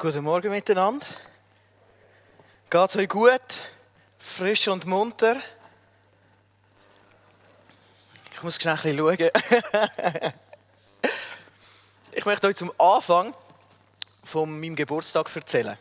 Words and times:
Guten 0.00 0.22
Morgen 0.22 0.52
miteinander. 0.52 1.04
Geht 2.70 2.90
es 2.90 2.94
euch 2.94 3.08
gut? 3.08 3.40
Frisch 4.16 4.68
und 4.68 4.86
munter? 4.86 5.34
Ich 8.32 8.40
muss 8.44 8.54
schnell 8.54 8.76
ein 8.76 8.96
bisschen 8.96 9.32
schauen. 9.42 10.32
ich 12.12 12.24
möchte 12.24 12.46
euch 12.46 12.54
zum 12.54 12.72
Anfang 12.78 13.34
von 14.22 14.60
meinem 14.60 14.76
Geburtstag 14.76 15.34
erzählen. 15.34 15.76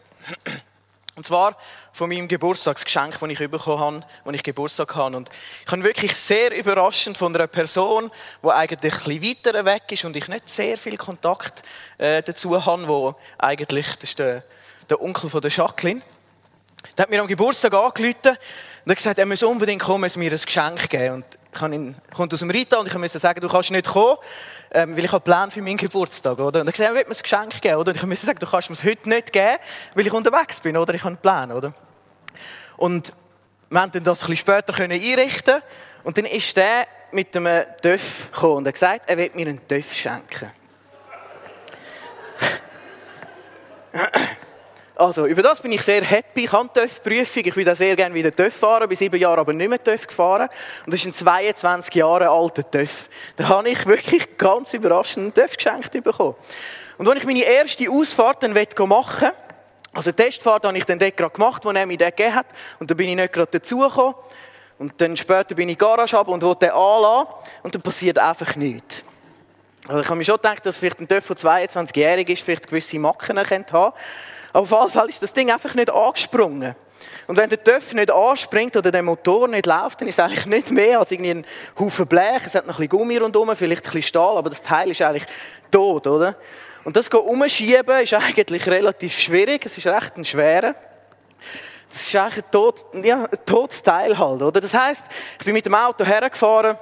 Und 1.18 1.26
zwar 1.26 1.58
von 1.94 2.10
meinem 2.10 2.28
Geburtstagsgeschenk, 2.28 3.20
das 3.20 3.30
ich 3.30 3.40
bekommen 3.40 3.80
habe, 3.80 4.06
als 4.24 4.36
ich 4.36 4.44
Geburtstag 4.44 4.94
habe. 4.94 5.18
Und 5.18 5.32
ich 5.66 5.72
habe 5.72 5.84
wirklich 5.84 6.16
sehr 6.16 6.56
überraschend 6.56 7.18
von 7.18 7.36
einer 7.36 7.48
Person, 7.48 8.12
die 8.44 8.50
eigentlich 8.50 8.94
ein 8.94 9.20
bisschen 9.20 9.24
weiter 9.24 9.66
weg 9.66 9.82
ist 9.90 10.06
und 10.06 10.16
ich 10.16 10.28
nicht 10.28 10.48
sehr 10.48 10.78
viel 10.78 10.96
Kontakt 10.96 11.64
äh, 11.98 12.22
dazu 12.22 12.64
habe, 12.64 12.88
wo 12.88 13.16
eigentlich, 13.40 13.88
das 13.96 14.12
ist 14.12 14.20
der, 14.20 14.44
der 14.88 15.02
Onkel 15.02 15.28
von 15.32 15.42
der 15.42 15.50
Jacqueline, 15.50 16.04
der 16.96 17.04
hat 17.04 17.10
mir 17.10 17.20
am 17.20 17.28
Geburtstag 17.28 17.74
angerufen 17.74 18.38
und 18.86 18.96
gesagt, 18.96 19.18
er 19.18 19.26
muss 19.26 19.42
unbedingt 19.42 19.82
kommen, 19.82 20.04
es 20.04 20.18
mir 20.18 20.32
ein 20.32 20.40
Geschenk 20.40 20.88
geben. 20.88 21.16
Und 21.16 21.26
ihn, 21.62 21.96
kommt 22.16 22.34
aus 22.34 22.40
dem 22.40 22.50
Rita 22.50 22.78
und 22.78 22.88
ich 22.88 22.98
musste 22.98 23.20
sagen, 23.20 23.42
du 23.42 23.48
kannst 23.48 23.72
nicht 23.72 23.88
kommen, 23.88 24.18
ähm, 24.72 24.96
weil 24.96 25.06
ich 25.06 25.12
habe 25.12 25.24
Plan 25.24 25.52
für 25.52 25.62
meinen 25.62 25.78
Geburtstag, 25.78 26.40
oder? 26.40 26.62
Und 26.62 26.68
hat 26.68 26.74
gesagt, 26.74 26.90
er 26.90 26.96
will 26.96 27.06
mir 27.08 27.16
ein 27.16 27.22
Geschenk 27.22 27.62
geben, 27.62 27.76
oder? 27.76 27.92
Und 27.92 27.98
ich 27.98 28.04
musste 28.04 28.26
sagen, 28.26 28.40
du 28.40 28.48
kannst 28.48 28.70
mir 28.70 28.76
es 28.76 28.84
heute 28.84 29.10
nicht 29.10 29.32
geben, 29.32 29.58
weil 29.94 30.08
ich 30.08 30.14
unterwegs 30.14 30.60
bin, 30.60 30.78
oder? 30.78 30.94
Ich 30.94 31.02
habe 31.02 31.10
einen 31.10 31.18
Plan, 31.18 31.52
oder? 31.52 31.74
Und 32.78 33.14
wir 33.70 33.88
dann 33.88 34.04
das 34.04 34.24
ein 34.24 34.30
bisschen 34.30 34.38
später 34.38 34.74
einrichten 34.76 35.62
und 36.04 36.18
dann 36.18 36.26
ist 36.26 36.56
der 36.56 36.88
mit 37.12 37.36
einem 37.36 37.66
Töff 37.82 38.30
gekommen 38.32 38.58
und 38.58 38.68
hat 38.68 38.74
gesagt, 38.74 39.10
er 39.10 39.18
will 39.18 39.32
mir 39.34 39.48
einen 39.48 39.68
Töff 39.68 39.94
schenken. 39.94 40.52
Also, 44.98 45.28
über 45.28 45.44
das 45.44 45.62
bin 45.62 45.72
ich 45.72 45.84
sehr 45.84 46.04
happy. 46.04 46.46
Ich 46.46 46.52
habe 46.52 46.70
TÜV-Prüfung. 46.74 47.44
Ich 47.46 47.56
würde 47.56 47.76
sehr 47.76 47.96
gerne 47.96 48.16
wieder 48.16 48.36
TÜV 48.36 48.54
fahren. 48.54 48.90
Bin 48.90 48.98
sieben 48.98 49.20
Jahre 49.20 49.42
aber 49.42 49.54
nicht 49.54 49.70
mehr 49.70 49.84
TÜV 49.84 50.08
gefahren. 50.08 50.50
Und 50.86 50.94
das 50.94 51.02
ist 51.02 51.06
ein 51.06 51.14
22 51.14 51.94
Jahre 51.94 52.30
alter 52.30 52.70
TÜV. 52.70 53.08
Da 53.36 53.48
habe 53.48 53.70
ich 53.70 53.86
wirklich 53.86 54.38
ganz 54.38 54.74
überraschend 54.74 55.38
einen 55.38 55.48
TÜV 55.48 55.56
geschenkt 55.56 56.04
bekommen. 56.04 56.36
Und 56.98 57.08
als 57.08 57.20
ich 57.20 57.26
meine 57.26 57.44
erste 57.44 57.90
Ausfahrt 57.92 58.42
dann 58.42 58.54
machen 58.54 58.90
wollte, 58.90 59.34
also 59.94 60.12
Testfahrt 60.12 60.66
habe 60.66 60.78
ich 60.78 60.86
dann 60.86 61.00
dort 61.00 61.16
gerade 61.16 61.34
gemacht, 61.34 61.64
wo 61.64 61.72
er 61.72 61.86
mir 61.86 61.98
den 61.98 62.10
gegeben 62.10 62.36
hat. 62.36 62.48
Und 62.80 62.90
da 62.90 62.96
bin 62.96 63.10
ich 63.10 63.16
nicht 63.16 63.34
gerade 63.34 63.52
dazugekommen. 63.52 64.16
Und 64.80 65.00
dann 65.00 65.16
später 65.16 65.56
bin 65.56 65.70
ich 65.70 65.74
in 65.74 65.78
die 65.80 65.86
Garage 65.86 66.18
ab 66.18 66.28
und 66.28 66.42
wollte 66.42 66.68
den 66.68 66.72
anlassen. 66.72 67.28
Und 67.64 67.76
dann 67.76 67.82
passiert 67.82 68.18
einfach 68.18 68.56
nichts. 68.56 69.04
Also 69.88 70.02
ich 70.02 70.08
habe 70.08 70.18
mir 70.18 70.26
schon 70.26 70.36
gedacht, 70.36 70.66
dass 70.66 70.78
vielleicht 70.78 71.00
ein 71.00 71.08
TÜV 71.08 71.24
von 71.24 71.36
22-jährig 71.36 72.30
ist, 72.30 72.44
vielleicht 72.44 72.68
gewisse 72.68 73.00
Macken 73.00 73.38
haben 73.38 73.48
könnte. 73.48 73.94
Auf 74.58 74.72
jeden 74.72 74.90
Fall 74.90 75.10
ist 75.10 75.22
das 75.22 75.34
Ding 75.34 75.52
einfach 75.52 75.74
nicht 75.76 75.90
angesprungen. 75.90 76.76
Und 77.28 77.38
wenn 77.38 77.50
der 77.50 77.64
TÜV 77.64 77.94
nicht 77.94 78.10
anspringt 78.10 78.76
oder 78.76 78.92
der 78.92 79.04
Motor 79.04 79.48
nicht 79.48 79.66
läuft, 79.66 80.02
dann 80.02 80.08
ist 80.08 80.16
es 80.16 80.20
eigentlich 80.20 80.46
nicht 80.46 80.72
mehr 80.72 81.00
als 81.00 81.12
irgendwie 81.12 81.32
ein 81.32 81.46
Haufen 81.78 82.08
Blech. 82.08 82.42
Es 82.46 82.56
hat 82.56 82.66
noch 82.66 82.76
ein 82.76 82.88
bisschen 82.88 83.00
Gummi 83.00 83.18
rundherum, 83.18 83.56
vielleicht 83.56 83.84
ein 83.84 83.92
bisschen 83.92 84.04
Stahl, 84.04 84.38
aber 84.38 84.50
das 84.50 84.62
Teil 84.62 84.90
ist 84.90 85.02
eigentlich 85.02 85.28
tot, 85.70 86.08
oder? 86.08 86.36
Und 86.84 86.96
das 86.96 87.08
umschieben 87.10 88.02
ist 88.02 88.14
eigentlich 88.14 88.66
relativ 88.68 89.18
schwierig. 89.20 89.66
Es 89.66 89.78
ist 89.78 89.86
recht 89.86 90.18
ein 90.18 90.26
schwerer. 90.26 90.74
Das 91.90 92.08
ist 92.08 92.16
eigentlich 92.16 92.46
ein, 92.46 92.52
tot, 92.52 92.86
ja, 93.04 93.24
ein 93.26 93.46
totes 93.46 93.84
Teil 93.84 94.18
halt, 94.18 94.42
oder? 94.42 94.60
Das 94.60 94.74
heisst, 94.74 95.06
ich 95.38 95.46
bin 95.46 95.54
mit 95.54 95.66
dem 95.66 95.76
Auto 95.76 96.04
hergefahren, 96.04 96.78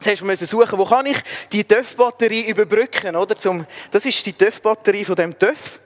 Zuerst 0.00 0.22
müssen 0.22 0.46
suchen, 0.46 0.78
wo 0.78 0.84
kann 0.84 1.06
ich 1.06 1.18
die 1.50 1.64
TÜV-Batterie 1.64 2.42
überbrücken, 2.42 3.16
oder? 3.16 3.34
Zum, 3.34 3.66
das 3.90 4.04
ist 4.04 4.24
die 4.24 4.32
TÜV-Batterie 4.32 5.04
von 5.04 5.16
dem 5.16 5.36
TÜV. 5.36 5.80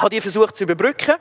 Habe 0.00 0.14
die 0.14 0.20
versucht 0.22 0.56
zu 0.56 0.64
überbrücken. 0.64 1.16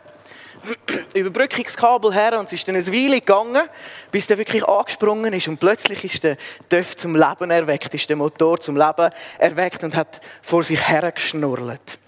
Überbrückungskabel 1.13 2.13
her 2.13 2.39
und 2.39 2.45
es 2.45 2.53
ist 2.53 2.67
dann 2.67 2.75
eine 2.75 2.87
Weile 2.87 3.19
gegangen, 3.19 3.67
bis 4.09 4.27
der 4.27 4.37
wirklich 4.37 4.65
angesprungen 4.65 5.33
ist 5.33 5.49
und 5.49 5.57
plötzlich 5.57 6.03
ist 6.05 6.23
der 6.23 6.37
TÜV 6.69 6.95
zum 6.95 7.15
Leben 7.15 7.51
erweckt, 7.51 7.93
ist 7.93 8.09
der 8.09 8.15
Motor 8.15 8.59
zum 8.59 8.77
Leben 8.77 9.09
erweckt 9.37 9.83
und 9.83 9.95
hat 9.95 10.21
vor 10.41 10.63
sich 10.63 10.85
hergeschnurrt. 10.85 11.99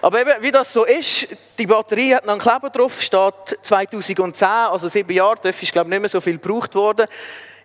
Aber 0.00 0.20
eben, 0.20 0.30
wie 0.40 0.50
das 0.50 0.72
so 0.72 0.84
ist, 0.84 1.28
die 1.58 1.66
Batterie 1.66 2.14
hat 2.14 2.24
noch 2.24 2.32
einen 2.32 2.40
Kleber 2.40 2.70
drauf, 2.70 3.02
steht 3.02 3.58
2010, 3.62 4.46
also 4.46 4.88
sieben 4.88 5.12
Jahre, 5.12 5.40
TÜV 5.40 5.62
ist 5.62 5.72
glaube 5.72 5.88
ich 5.88 5.92
nicht 5.92 6.00
mehr 6.00 6.08
so 6.08 6.20
viel 6.20 6.38
gebraucht 6.38 6.74
worden 6.74 7.06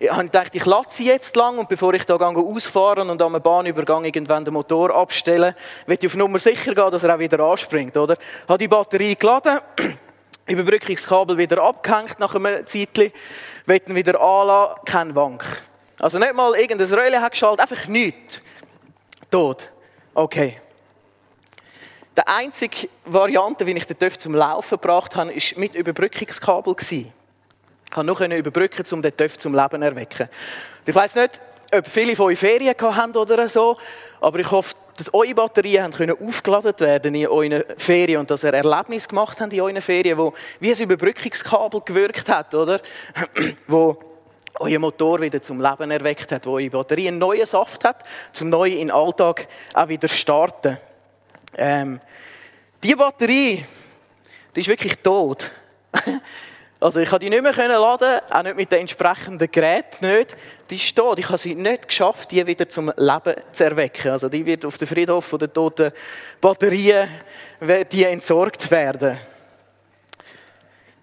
ich 0.03 0.18
gedacht, 0.18 0.53
ich 0.53 0.66
lasse 0.66 0.90
sie 0.90 1.06
jetzt 1.06 1.36
lang 1.36 1.58
und 1.58 1.69
bevor 1.69 1.94
ich 1.94 2.06
da 2.06 2.16
ausfahren 2.16 3.09
und 3.09 3.22
am 3.22 3.41
Bahnübergang 3.41 4.03
irgendwann 4.03 4.44
den 4.44 4.53
Motor 4.53 4.94
abstellen, 4.94 5.56
will 5.86 5.97
ich 6.00 6.08
auf 6.08 6.16
Nummer 6.16 6.40
sicher 6.40 6.74
gehen, 6.74 6.91
dass 6.91 7.03
er 7.03 7.16
auch 7.16 7.19
wieder 7.19 7.40
anspringt, 7.40 7.96
oder? 7.96 8.18
Habe 8.47 8.58
die 8.58 8.68
Batterie 8.68 9.16
geladen, 9.16 9.59
Überbrückungskabel 10.47 11.38
wieder 11.38 11.62
abgehängt 11.64 12.19
nach 12.19 12.36
einem 12.36 12.66
Zeitchen, 12.66 13.12
will 13.66 13.81
ihn 13.88 13.96
wieder 13.96 14.19
anlassen, 14.19 14.81
kein 14.86 15.16
Wank. 15.16 15.64
Also 16.00 16.20
nicht 16.20 16.34
mal 16.34 16.53
irgendein 16.56 16.88
Röhrchen 16.88 17.30
geschaltet, 17.30 17.62
einfach 17.62 17.88
nichts. 17.88 18.41
Tot. 19.31 19.70
Okay. 20.14 20.59
Die 22.18 22.28
einzige 22.28 22.90
Variante, 23.06 23.66
wie 23.66 23.72
ich 23.72 23.88
den 23.88 23.97
TÜV 23.97 24.18
zum 24.18 24.35
Laufen 24.35 24.75
gebracht 24.80 25.16
habe, 25.16 25.31
war 25.31 25.59
mit 25.59 25.75
Überbrückungskabel. 25.75 26.75
Gewesen 26.75 27.14
kann 27.93 28.05
noch 28.05 28.19
überbrücken, 28.21 28.85
um 28.91 29.01
den 29.01 29.15
Töpf 29.15 29.37
zum 29.37 29.53
Leben 29.53 29.81
zu 29.81 29.85
erwecken. 29.85 30.29
Ich 30.85 30.95
weiß 30.95 31.15
nicht, 31.15 31.41
ob 31.73 31.87
viele 31.87 32.15
von 32.15 32.27
euch 32.27 32.39
Ferien 32.39 32.75
haben 32.79 33.15
oder 33.15 33.47
so, 33.47 33.77
aber 34.19 34.39
ich 34.39 34.51
hoffe, 34.51 34.75
dass 34.97 35.13
eure 35.13 35.33
Batterien 35.33 35.83
haben 35.83 35.93
können 35.93 36.15
aufgeladen 36.19 36.79
werden 36.79 37.15
in 37.15 37.27
euren 37.27 37.63
Ferien 37.77 38.19
und 38.19 38.29
dass 38.29 38.43
ihr 38.43 38.53
Erlebnis 38.53 39.07
gemacht 39.07 39.39
habt 39.41 39.53
in 39.53 39.61
euren 39.61 39.81
Ferien, 39.81 40.17
wo 40.17 40.33
wie 40.59 40.71
ein 40.71 40.79
Überbrückungskabel 40.79 41.81
gewirkt 41.81 42.29
hat, 42.29 42.53
oder? 42.53 42.79
wo 43.67 43.97
euer 44.59 44.79
Motor 44.79 45.21
wieder 45.21 45.41
zum 45.41 45.59
Leben 45.59 45.89
erweckt 45.89 46.31
hat, 46.31 46.45
wo 46.45 46.57
eure 46.57 46.69
Batterie 46.69 47.07
einen 47.07 47.17
neuen 47.17 47.45
Saft 47.45 47.83
hat, 47.83 48.03
zum 48.31 48.49
neu 48.49 48.69
in 48.69 48.87
den 48.87 48.91
Alltag 48.91 49.47
auch 49.73 49.87
wieder 49.87 50.07
starten. 50.07 50.77
Ähm, 51.57 51.99
die 52.83 52.95
Batterie, 52.95 53.65
die 54.55 54.59
ist 54.59 54.67
wirklich 54.67 54.97
tot. 54.99 55.51
Also 56.83 56.99
ich 56.99 57.09
konnte 57.09 57.25
die 57.25 57.29
nicht 57.29 57.41
mehr 57.41 57.67
laden, 57.79 58.19
auch 58.29 58.44
nicht 58.44 58.57
mit 58.57 58.69
den 58.69 58.81
entsprechenden 58.81 59.49
Geräten 59.49 60.05
nicht. 60.05 60.35
Die 60.69 60.77
steht, 60.77 61.17
ich 61.17 61.29
habe 61.29 61.38
sie 61.38 61.55
nicht 61.55 61.88
geschafft, 61.88 62.31
die 62.31 62.45
wieder 62.45 62.67
zum 62.67 62.91
Leben 62.97 63.35
zu 63.53 63.63
erwecken. 63.63 64.11
Also 64.11 64.27
die 64.27 64.45
wird 64.45 64.66
auf 64.66 64.77
dem 64.77 64.89
Friedhof 64.89 65.23
von 65.23 65.39
den 65.39 65.53
toten 65.53 65.93
Batterien 66.41 67.09
die 67.89 68.03
entsorgt 68.03 68.69
werden. 68.69 69.17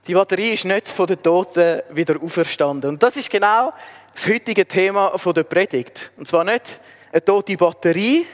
Die 0.07 0.13
Batterie 0.13 0.53
ist 0.53 0.67
nicht 0.67 0.91
von 0.91 1.07
den 1.07 1.23
Toten 1.23 1.81
wieder 1.91 2.23
auferstanden. 2.23 2.91
Und 2.91 3.03
das 3.03 3.17
ist 3.17 3.31
genau 3.31 3.73
das 4.13 4.27
heutige 4.29 4.67
Thema 4.67 5.15
der 5.35 5.45
Predigt. 5.45 6.11
Und 6.19 6.29
zwar 6.29 6.45
nicht 6.45 6.79
eine 7.11 7.25
tote 7.25 7.57
Batterie, 7.57 8.27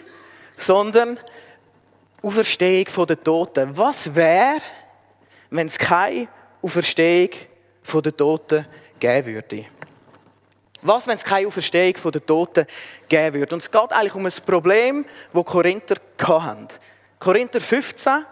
sondern 0.57 1.17
Auferstehung 2.23 3.07
der 3.07 3.23
Toten. 3.23 3.77
Was 3.77 4.13
wäre, 4.13 4.61
wenn 5.51 5.69
es 5.69 5.79
keine 5.79 6.27
Auferstehung 6.67 7.31
der 8.03 8.17
Toten 8.17 8.67
geben 8.99 9.35
würde. 9.35 9.67
Was, 10.83 11.07
wenn 11.07 11.15
es 11.15 11.23
keine 11.23 11.47
Auferstehung 11.47 12.13
der 12.13 12.27
Toten 12.27 12.67
geben 13.09 13.39
würde? 13.39 13.55
Und 13.55 13.63
es 13.63 13.71
geht 13.71 13.93
eigentlich 13.93 14.15
um 14.17 14.27
ein 14.27 14.33
Problem, 14.45 15.05
das 15.33 15.45
Korinther 15.45 15.95
hatten. 16.19 16.67
Korinther 17.21 17.61
15, 17.61 18.25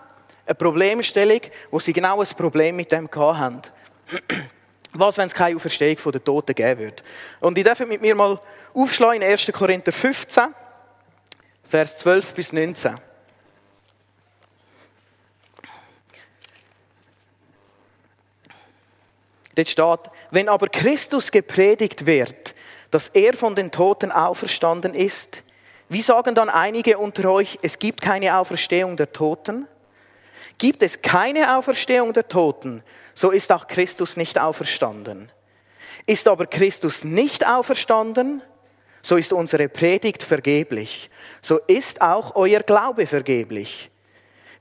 eine 0.46 0.54
Problemstellung, 0.56 1.40
wo 1.70 1.78
sie 1.78 1.92
genau 1.92 2.20
ein 2.20 2.26
Problem 2.36 2.74
mit 2.74 2.90
dem 2.90 3.08
hatten. 3.08 3.62
Was, 4.96 5.16
wenn 5.18 5.28
es 5.28 5.34
keine 5.34 5.56
Auferstehung 5.56 6.12
der 6.12 6.24
Toten 6.24 6.54
geben 6.54 6.80
würde? 6.80 7.02
Und 7.40 7.56
ich 7.56 7.64
darf 7.64 7.80
mit 7.80 8.02
mir 8.02 8.16
mal 8.16 8.40
aufschlagen 8.74 9.22
in 9.22 9.28
1. 9.28 9.50
Korinther 9.52 9.92
15, 9.92 10.54
Vers 11.68 11.98
12 11.98 12.34
bis 12.34 12.52
19. 12.52 12.96
Dort 19.54 19.68
steht, 19.68 20.00
wenn 20.30 20.48
aber 20.48 20.68
Christus 20.68 21.30
gepredigt 21.30 22.06
wird, 22.06 22.54
dass 22.90 23.08
er 23.08 23.34
von 23.34 23.54
den 23.54 23.70
Toten 23.70 24.12
auferstanden 24.12 24.94
ist, 24.94 25.42
wie 25.88 26.00
sagen 26.02 26.34
dann 26.34 26.48
einige 26.48 26.98
unter 26.98 27.30
euch, 27.30 27.58
es 27.62 27.78
gibt 27.78 28.00
keine 28.00 28.38
Auferstehung 28.38 28.96
der 28.96 29.12
Toten? 29.12 29.68
Gibt 30.58 30.82
es 30.82 31.02
keine 31.02 31.56
Auferstehung 31.56 32.12
der 32.12 32.28
Toten, 32.28 32.82
so 33.14 33.30
ist 33.30 33.52
auch 33.52 33.66
Christus 33.66 34.16
nicht 34.16 34.38
auferstanden. 34.38 35.30
Ist 36.06 36.28
aber 36.28 36.46
Christus 36.46 37.04
nicht 37.04 37.46
auferstanden, 37.46 38.42
so 39.02 39.16
ist 39.16 39.32
unsere 39.32 39.68
Predigt 39.68 40.22
vergeblich, 40.22 41.10
so 41.42 41.58
ist 41.66 42.00
auch 42.00 42.34
euer 42.36 42.60
Glaube 42.60 43.06
vergeblich. 43.06 43.90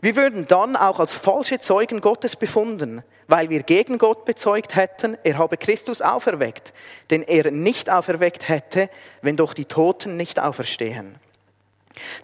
Wir 0.03 0.17
würden 0.17 0.45
dann 0.49 0.75
auch 0.75 0.99
als 0.99 1.15
falsche 1.15 1.61
Zeugen 1.61 2.01
Gottes 2.01 2.35
befunden, 2.35 3.03
weil 3.29 3.49
wir 3.49 3.63
gegen 3.63 3.97
Gott 3.97 4.25
bezeugt 4.25 4.75
hätten, 4.75 5.17
er 5.23 5.37
habe 5.37 5.55
Christus 5.55 6.01
auferweckt, 6.01 6.73
den 7.09 7.23
er 7.23 7.51
nicht 7.51 7.89
auferweckt 7.89 8.49
hätte, 8.49 8.89
wenn 9.21 9.37
doch 9.37 9.53
die 9.53 9.63
Toten 9.63 10.17
nicht 10.17 10.41
auferstehen. 10.41 11.15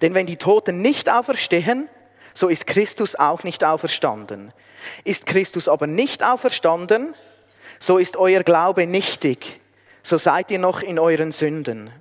Denn 0.02 0.14
wenn 0.14 0.26
die 0.26 0.36
Toten 0.36 0.82
nicht 0.82 1.10
auferstehen, 1.10 1.88
so 2.34 2.50
ist 2.50 2.68
Christus 2.68 3.16
auch 3.16 3.46
nicht 3.46 3.64
auferstanden. 3.64 4.54
Ist 5.06 5.26
Christus 5.26 5.70
aber 5.70 5.88
nicht 5.88 6.22
auferstanden, 6.22 7.16
so 7.80 7.98
ist 7.98 8.18
euer 8.18 8.44
Glaube 8.44 8.88
nichtig, 8.88 9.62
so 10.04 10.18
seid 10.18 10.52
ihr 10.52 10.60
noch 10.60 10.82
in 10.82 11.00
euren 11.00 11.32
Sünden. 11.32 11.94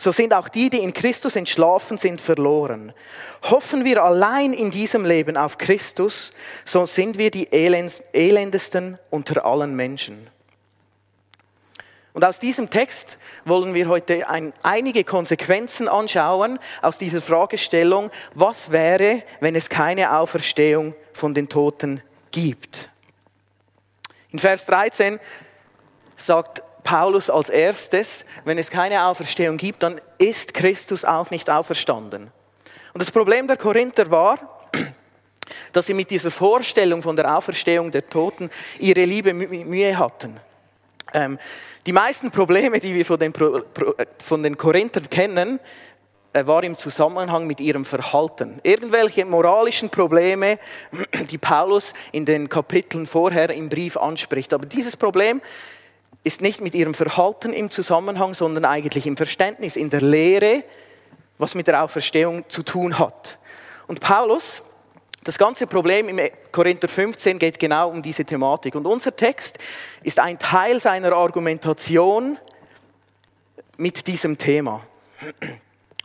So 0.00 0.12
sind 0.12 0.32
auch 0.32 0.48
die, 0.48 0.70
die 0.70 0.78
in 0.78 0.94
Christus 0.94 1.36
entschlafen 1.36 1.98
sind, 1.98 2.22
verloren. 2.22 2.94
Hoffen 3.42 3.84
wir 3.84 4.02
allein 4.02 4.54
in 4.54 4.70
diesem 4.70 5.04
Leben 5.04 5.36
auf 5.36 5.58
Christus, 5.58 6.32
so 6.64 6.86
sind 6.86 7.18
wir 7.18 7.30
die 7.30 7.52
elendesten 7.52 8.98
unter 9.10 9.44
allen 9.44 9.76
Menschen. 9.76 10.30
Und 12.14 12.24
aus 12.24 12.38
diesem 12.38 12.70
Text 12.70 13.18
wollen 13.44 13.74
wir 13.74 13.90
heute 13.90 14.26
ein, 14.26 14.54
einige 14.62 15.04
Konsequenzen 15.04 15.86
anschauen 15.86 16.58
aus 16.80 16.96
dieser 16.96 17.20
Fragestellung, 17.20 18.10
was 18.32 18.72
wäre, 18.72 19.22
wenn 19.40 19.54
es 19.54 19.68
keine 19.68 20.16
Auferstehung 20.16 20.94
von 21.12 21.34
den 21.34 21.50
Toten 21.50 22.02
gibt. 22.30 22.88
In 24.30 24.38
Vers 24.38 24.64
13 24.64 25.20
sagt 26.16 26.62
Paulus 26.82 27.30
als 27.30 27.48
erstes, 27.48 28.24
wenn 28.44 28.58
es 28.58 28.70
keine 28.70 29.04
Auferstehung 29.04 29.56
gibt, 29.56 29.82
dann 29.82 30.00
ist 30.18 30.54
Christus 30.54 31.04
auch 31.04 31.30
nicht 31.30 31.50
auferstanden. 31.50 32.30
Und 32.92 33.00
das 33.00 33.10
Problem 33.10 33.46
der 33.46 33.56
Korinther 33.56 34.10
war, 34.10 34.68
dass 35.72 35.86
sie 35.86 35.94
mit 35.94 36.10
dieser 36.10 36.30
Vorstellung 36.30 37.02
von 37.02 37.16
der 37.16 37.36
Auferstehung 37.36 37.90
der 37.90 38.08
Toten 38.08 38.50
ihre 38.78 39.04
liebe 39.04 39.32
Mühe 39.32 39.98
hatten. 39.98 40.38
Ähm, 41.12 41.38
die 41.86 41.92
meisten 41.92 42.30
Probleme, 42.30 42.78
die 42.78 42.94
wir 42.94 43.04
von 43.06 43.18
den, 43.18 43.32
von 44.22 44.42
den 44.42 44.56
Korinthern 44.56 45.08
kennen, 45.08 45.60
äh, 46.32 46.46
war 46.46 46.62
im 46.62 46.76
Zusammenhang 46.76 47.46
mit 47.46 47.58
ihrem 47.58 47.84
Verhalten. 47.84 48.60
Irgendwelche 48.62 49.24
moralischen 49.24 49.90
Probleme, 49.90 50.58
die 51.30 51.38
Paulus 51.38 51.94
in 52.12 52.24
den 52.24 52.48
Kapiteln 52.48 53.06
vorher 53.06 53.50
im 53.50 53.68
Brief 53.68 53.96
anspricht. 53.96 54.52
Aber 54.52 54.66
dieses 54.66 54.96
Problem 54.96 55.40
ist 56.22 56.40
nicht 56.40 56.60
mit 56.60 56.74
ihrem 56.74 56.94
Verhalten 56.94 57.52
im 57.52 57.70
Zusammenhang, 57.70 58.34
sondern 58.34 58.64
eigentlich 58.64 59.06
im 59.06 59.16
Verständnis, 59.16 59.76
in 59.76 59.90
der 59.90 60.02
Lehre, 60.02 60.64
was 61.38 61.54
mit 61.54 61.66
der 61.66 61.82
Auferstehung 61.82 62.44
zu 62.48 62.62
tun 62.62 62.98
hat. 62.98 63.38
Und 63.86 64.00
Paulus, 64.00 64.62
das 65.24 65.38
ganze 65.38 65.66
Problem 65.66 66.08
im 66.08 66.20
Korinther 66.52 66.88
15 66.88 67.38
geht 67.38 67.58
genau 67.58 67.90
um 67.90 68.02
diese 68.02 68.24
Thematik. 68.24 68.74
Und 68.74 68.86
unser 68.86 69.14
Text 69.16 69.58
ist 70.02 70.18
ein 70.18 70.38
Teil 70.38 70.80
seiner 70.80 71.12
Argumentation 71.12 72.38
mit 73.76 74.06
diesem 74.06 74.36
Thema. 74.36 74.82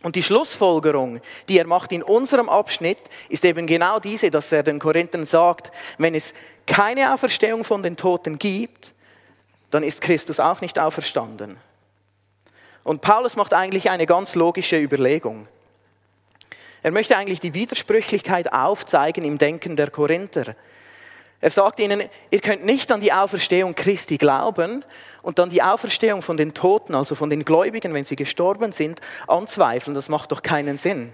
Und 0.01 0.15
die 0.15 0.23
Schlussfolgerung, 0.23 1.19
die 1.49 1.57
er 1.57 1.67
macht 1.67 1.91
in 1.91 2.03
unserem 2.03 2.47
Abschnitt, 2.47 2.99
ist 3.27 3.43
eben 3.43 3.67
genau 3.67 3.99
diese, 3.99 4.29
dass 4.31 4.51
er 4.51 4.63
den 4.63 4.79
Korinthern 4.79 5.25
sagt, 5.25 5.71
wenn 5.97 6.15
es 6.15 6.33
keine 6.67 7.13
Auferstehung 7.13 7.63
von 7.63 7.83
den 7.83 7.97
Toten 7.97 8.37
gibt, 8.37 8.93
dann 9.71 9.83
ist 9.83 10.01
Christus 10.01 10.39
auch 10.39 10.61
nicht 10.61 10.79
auferstanden. 10.79 11.57
Und 12.83 13.01
Paulus 13.01 13.35
macht 13.35 13.53
eigentlich 13.53 13.89
eine 13.89 14.05
ganz 14.05 14.35
logische 14.35 14.77
Überlegung. 14.77 15.47
Er 16.83 16.91
möchte 16.91 17.17
eigentlich 17.17 17.39
die 17.39 17.55
Widersprüchlichkeit 17.55 18.53
aufzeigen 18.53 19.25
im 19.25 19.39
Denken 19.39 19.75
der 19.75 19.89
Korinther. 19.89 20.55
Er 21.41 21.49
sagt 21.49 21.79
ihnen, 21.79 22.03
ihr 22.31 22.41
könnt 22.41 22.63
nicht 22.63 22.91
an 22.91 23.01
die 23.01 23.11
Auferstehung 23.11 23.73
Christi 23.75 24.17
glauben 24.17 24.85
und 25.23 25.39
dann 25.39 25.49
die 25.49 25.63
Auferstehung 25.63 26.21
von 26.21 26.37
den 26.37 26.53
Toten, 26.53 26.93
also 26.93 27.15
von 27.15 27.29
den 27.31 27.43
Gläubigen, 27.43 27.93
wenn 27.93 28.05
sie 28.05 28.15
gestorben 28.15 28.71
sind, 28.71 29.01
anzweifeln. 29.27 29.95
Das 29.95 30.07
macht 30.07 30.31
doch 30.31 30.43
keinen 30.43 30.77
Sinn. 30.77 31.11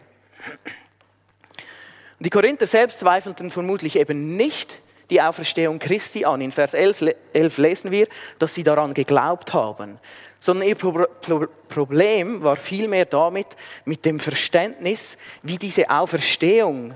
Die 2.19 2.29
Korinther 2.29 2.67
selbst 2.67 2.99
zweifelten 2.99 3.49
vermutlich 3.49 3.95
eben 3.95 4.35
nicht 4.35 4.81
die 5.11 5.21
Auferstehung 5.21 5.77
Christi 5.77 6.25
an. 6.25 6.41
In 6.41 6.51
Vers 6.51 6.73
11 6.73 7.57
lesen 7.57 7.91
wir, 7.91 8.07
dass 8.39 8.55
sie 8.55 8.63
daran 8.63 8.95
geglaubt 8.95 9.53
haben. 9.53 9.99
Sondern 10.39 10.67
ihr 10.67 10.75
Problem 10.75 12.41
war 12.41 12.55
vielmehr 12.55 13.05
damit, 13.05 13.47
mit 13.85 14.05
dem 14.05 14.19
Verständnis, 14.19 15.17
wie 15.43 15.57
diese 15.57 15.89
Auferstehung, 15.89 16.95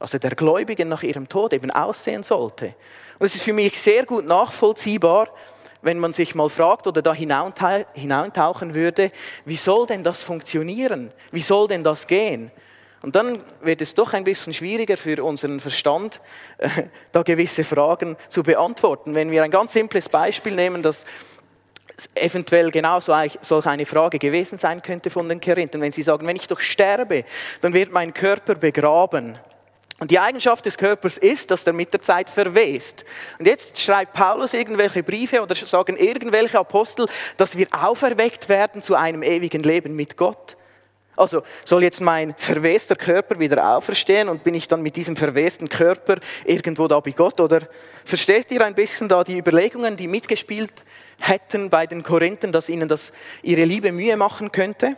also 0.00 0.18
der 0.18 0.30
Gläubigen 0.30 0.88
nach 0.88 1.04
ihrem 1.04 1.28
Tod 1.28 1.52
eben 1.52 1.70
aussehen 1.70 2.24
sollte. 2.24 2.74
Und 3.18 3.26
es 3.26 3.36
ist 3.36 3.44
für 3.44 3.52
mich 3.52 3.78
sehr 3.78 4.04
gut 4.06 4.26
nachvollziehbar, 4.26 5.28
wenn 5.82 5.98
man 5.98 6.12
sich 6.12 6.34
mal 6.34 6.48
fragt 6.48 6.86
oder 6.86 7.00
da 7.00 7.14
hineintauchen 7.14 8.74
würde, 8.74 9.10
wie 9.44 9.56
soll 9.56 9.86
denn 9.86 10.02
das 10.02 10.22
funktionieren? 10.22 11.12
Wie 11.30 11.42
soll 11.42 11.68
denn 11.68 11.84
das 11.84 12.06
gehen? 12.06 12.50
Und 13.02 13.16
dann 13.16 13.40
wird 13.62 13.80
es 13.80 13.94
doch 13.94 14.12
ein 14.12 14.24
bisschen 14.24 14.52
schwieriger 14.52 14.96
für 14.96 15.24
unseren 15.24 15.58
Verstand, 15.60 16.20
äh, 16.58 16.68
da 17.12 17.22
gewisse 17.22 17.64
Fragen 17.64 18.16
zu 18.28 18.42
beantworten. 18.42 19.14
Wenn 19.14 19.30
wir 19.30 19.42
ein 19.42 19.50
ganz 19.50 19.72
simples 19.72 20.08
Beispiel 20.08 20.54
nehmen, 20.54 20.82
das 20.82 21.04
eventuell 22.14 22.70
genau 22.70 23.00
so 23.00 23.14
solch 23.40 23.66
eine 23.66 23.86
Frage 23.86 24.18
gewesen 24.18 24.58
sein 24.58 24.82
könnte 24.82 25.10
von 25.10 25.28
den 25.28 25.40
Korinthern, 25.40 25.80
wenn 25.80 25.92
sie 25.92 26.02
sagen, 26.02 26.26
wenn 26.26 26.36
ich 26.36 26.46
doch 26.46 26.60
sterbe, 26.60 27.24
dann 27.60 27.74
wird 27.74 27.92
mein 27.92 28.14
Körper 28.14 28.54
begraben. 28.54 29.38
Und 29.98 30.10
die 30.10 30.18
Eigenschaft 30.18 30.64
des 30.64 30.78
Körpers 30.78 31.18
ist, 31.18 31.50
dass 31.50 31.64
er 31.64 31.74
mit 31.74 31.92
der 31.92 32.00
Zeit 32.00 32.30
verwest. 32.30 33.04
Und 33.38 33.46
jetzt 33.46 33.78
schreibt 33.78 34.14
Paulus 34.14 34.54
irgendwelche 34.54 35.02
Briefe 35.02 35.42
oder 35.42 35.54
sagen 35.54 35.96
irgendwelche 35.98 36.58
Apostel, 36.58 37.06
dass 37.36 37.56
wir 37.58 37.66
auferweckt 37.70 38.48
werden 38.48 38.80
zu 38.80 38.94
einem 38.94 39.22
ewigen 39.22 39.62
Leben 39.62 39.94
mit 39.94 40.16
Gott. 40.16 40.56
Also 41.20 41.42
soll 41.66 41.82
jetzt 41.82 42.00
mein 42.00 42.34
verwester 42.38 42.96
Körper 42.96 43.38
wieder 43.38 43.76
auferstehen 43.76 44.30
und 44.30 44.42
bin 44.42 44.54
ich 44.54 44.68
dann 44.68 44.80
mit 44.80 44.96
diesem 44.96 45.16
verwesten 45.16 45.68
Körper 45.68 46.16
irgendwo 46.46 46.88
da 46.88 46.98
bei 47.00 47.10
Gott? 47.10 47.38
Oder 47.40 47.60
verstehst 48.06 48.50
ihr 48.52 48.64
ein 48.64 48.74
bisschen 48.74 49.06
da 49.06 49.22
die 49.22 49.36
Überlegungen, 49.36 49.96
die 49.96 50.08
mitgespielt 50.08 50.72
hätten 51.18 51.68
bei 51.68 51.86
den 51.86 52.02
Korinthern, 52.02 52.52
dass 52.52 52.70
ihnen 52.70 52.88
das 52.88 53.12
ihre 53.42 53.64
Liebe 53.64 53.92
Mühe 53.92 54.16
machen 54.16 54.50
könnte? 54.50 54.96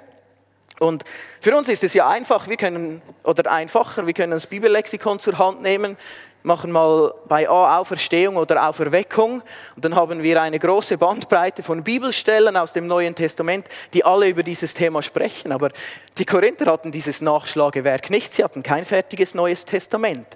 Und 0.83 1.05
für 1.41 1.57
uns 1.57 1.69
ist 1.69 1.85
es 1.85 1.95
ja 1.95 2.09
einfach, 2.09 2.49
wir 2.49 2.57
können, 2.57 3.03
oder 3.23 3.51
einfacher, 3.51 4.05
wir 4.05 4.13
können 4.15 4.33
das 4.33 4.49
Bibellexikon 4.49 5.21
zur 5.21 5.39
Hand 5.39 5.63
nehmen, 5.63 5.97
machen 6.43 6.73
mal 6.73 7.15
bei 7.29 7.49
A 7.49 7.79
Auferstehung 7.79 8.37
oder 8.37 8.69
Auferweckung 8.69 9.43
und 9.77 9.85
dann 9.85 9.95
haben 9.95 10.25
wir 10.25 10.43
eine 10.43 10.59
große 10.59 10.99
Bandbreite 10.99 11.63
von 11.63 11.85
Bibelstellen 11.85 12.57
aus 12.57 12.73
dem 12.73 12.89
Neuen 12.89 13.15
Testament, 13.15 13.69
die 13.95 14.05
alle 14.05 14.29
über 14.29 14.43
dieses 14.43 14.75
Thema 14.75 15.03
sprechen. 15.03 15.53
Aber 15.53 15.71
die 16.19 16.25
Korinther 16.25 16.67
hatten 16.67 16.91
dieses 16.91 17.21
Nachschlagewerk 17.21 18.11
nicht, 18.11 18.35
sie 18.35 18.43
hatten 18.43 18.65
kein 18.65 18.85
fertiges 18.85 19.37
Neues 19.37 19.65
Testament. 19.65 20.27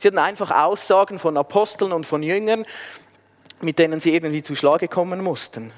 Sie 0.00 0.08
hatten 0.08 0.18
einfach 0.18 0.50
Aussagen 0.50 1.20
von 1.20 1.36
Aposteln 1.36 1.92
und 1.92 2.06
von 2.06 2.24
Jüngern, 2.24 2.66
mit 3.60 3.78
denen 3.78 4.00
sie 4.00 4.12
irgendwie 4.12 4.42
zu 4.42 4.56
Schlage 4.56 4.88
kommen 4.88 5.22
mussten. 5.22 5.72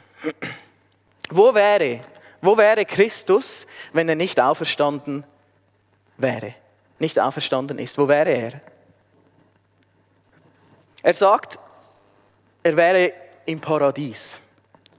Wo 1.28 1.54
wäre, 1.54 2.00
wo 2.44 2.56
wäre 2.56 2.84
Christus, 2.84 3.66
wenn 3.92 4.08
er 4.08 4.16
nicht 4.16 4.40
auferstanden 4.40 5.24
wäre? 6.16 6.54
Nicht 6.98 7.18
auferstanden 7.18 7.78
ist, 7.78 7.98
wo 7.98 8.08
wäre 8.08 8.30
er? 8.30 8.60
Er 11.02 11.14
sagt, 11.14 11.58
er 12.62 12.76
wäre 12.76 13.12
im 13.46 13.60
Paradies. 13.60 14.40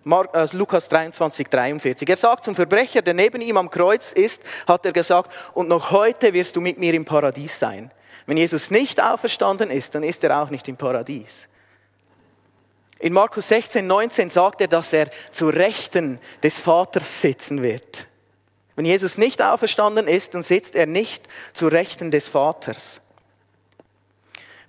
Äh, 0.05 0.47
Lukas 0.51 0.87
23, 0.87 1.47
43. 1.47 2.07
Er 2.07 2.15
sagt 2.15 2.43
zum 2.43 2.53
Verbrecher, 2.53 3.01
der 3.01 3.15
neben 3.15 3.41
ihm 3.41 3.57
am 3.57 3.69
Kreuz 3.69 4.11
ist, 4.11 4.43
hat 4.67 4.85
er 4.85 4.91
gesagt, 4.91 5.31
und 5.53 5.67
noch 5.67 5.91
heute 5.91 6.31
wirst 6.33 6.55
du 6.55 6.61
mit 6.61 6.77
mir 6.77 6.93
im 6.93 7.05
Paradies 7.05 7.57
sein. 7.57 7.91
Wenn 8.27 8.37
Jesus 8.37 8.69
nicht 8.69 9.01
auferstanden 9.01 9.71
ist, 9.71 9.95
dann 9.95 10.03
ist 10.03 10.23
er 10.23 10.41
auch 10.41 10.49
nicht 10.49 10.67
im 10.67 10.77
Paradies. 10.77 11.47
In 13.05 13.13
Markus 13.13 13.50
16, 13.50 13.85
19 13.85 14.31
sagt 14.31 14.62
er, 14.62 14.67
dass 14.67 14.91
er 14.91 15.12
zu 15.31 15.50
Rechten 15.50 16.17
des 16.41 16.59
Vaters 16.59 17.21
sitzen 17.21 17.62
wird. 17.62 18.07
Wenn 18.75 18.85
Jesus 18.85 19.19
nicht 19.19 19.43
auferstanden 19.43 20.07
ist, 20.07 20.33
dann 20.33 20.41
sitzt 20.41 20.74
er 20.74 20.88
nicht 20.88 21.24
zu 21.53 21.67
Rechten 21.67 22.09
des 22.09 22.27
Vaters. 22.27 23.01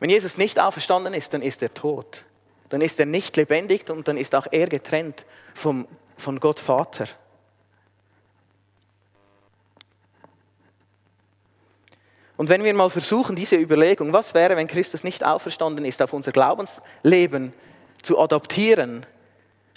Wenn 0.00 0.10
Jesus 0.10 0.36
nicht 0.36 0.60
auferstanden 0.60 1.14
ist, 1.14 1.32
dann 1.32 1.40
ist 1.40 1.62
er 1.62 1.72
tot. 1.72 2.26
Dann 2.68 2.82
ist 2.82 3.00
er 3.00 3.06
nicht 3.06 3.38
lebendig 3.38 3.88
und 3.88 4.06
dann 4.06 4.18
ist 4.18 4.34
auch 4.34 4.46
er 4.50 4.66
getrennt 4.66 5.24
vom, 5.54 5.88
von 6.18 6.38
Gott 6.38 6.60
Vater. 6.60 7.06
Und 12.36 12.50
wenn 12.50 12.64
wir 12.64 12.74
mal 12.74 12.90
versuchen, 12.90 13.34
diese 13.34 13.56
Überlegung, 13.56 14.12
was 14.12 14.34
wäre, 14.34 14.56
wenn 14.56 14.66
Christus 14.66 15.04
nicht 15.04 15.24
auferstanden 15.24 15.86
ist, 15.86 16.02
auf 16.02 16.12
unser 16.12 16.32
Glaubensleben 16.32 17.54
zu 18.02 18.18
adaptieren, 18.18 19.06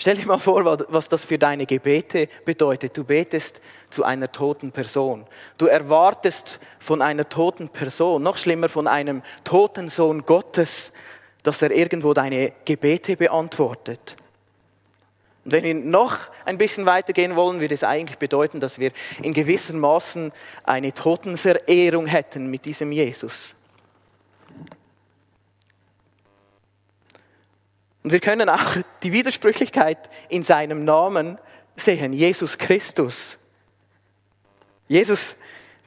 Stell 0.01 0.15
dir 0.15 0.27
mal 0.27 0.39
vor, 0.39 0.63
was 0.87 1.09
das 1.09 1.25
für 1.25 1.37
deine 1.37 1.65
Gebete 1.65 2.29
bedeutet. 2.45 2.95
Du 2.95 3.03
betest 3.03 3.59
zu 3.89 4.05
einer 4.05 4.31
toten 4.31 4.71
Person. 4.71 5.27
Du 5.57 5.65
erwartest 5.65 6.61
von 6.79 7.01
einer 7.01 7.27
toten 7.27 7.67
Person, 7.67 8.23
noch 8.23 8.37
schlimmer 8.37 8.69
von 8.69 8.87
einem 8.87 9.23
toten 9.43 9.89
Sohn 9.89 10.25
Gottes, 10.25 10.93
dass 11.43 11.61
er 11.61 11.71
irgendwo 11.71 12.13
deine 12.13 12.53
Gebete 12.63 13.17
beantwortet. 13.17 14.15
Und 15.43 15.51
wenn 15.51 15.65
wir 15.65 15.73
noch 15.73 16.17
ein 16.45 16.57
bisschen 16.57 16.85
weitergehen 16.85 17.35
wollen, 17.35 17.59
würde 17.59 17.75
es 17.75 17.83
eigentlich 17.83 18.19
bedeuten, 18.19 18.61
dass 18.61 18.79
wir 18.79 18.93
in 19.21 19.33
gewissen 19.33 19.81
Maßen 19.81 20.31
eine 20.63 20.93
Totenverehrung 20.93 22.05
hätten 22.05 22.49
mit 22.49 22.63
diesem 22.63 22.93
Jesus. 22.93 23.53
Und 28.03 28.11
wir 28.11 28.19
können 28.19 28.49
auch 28.49 28.77
die 29.03 29.11
Widersprüchlichkeit 29.11 29.97
in 30.29 30.43
seinem 30.43 30.83
Namen 30.83 31.37
sehen, 31.75 32.13
Jesus 32.13 32.57
Christus. 32.57 33.37
Jesus 34.87 35.35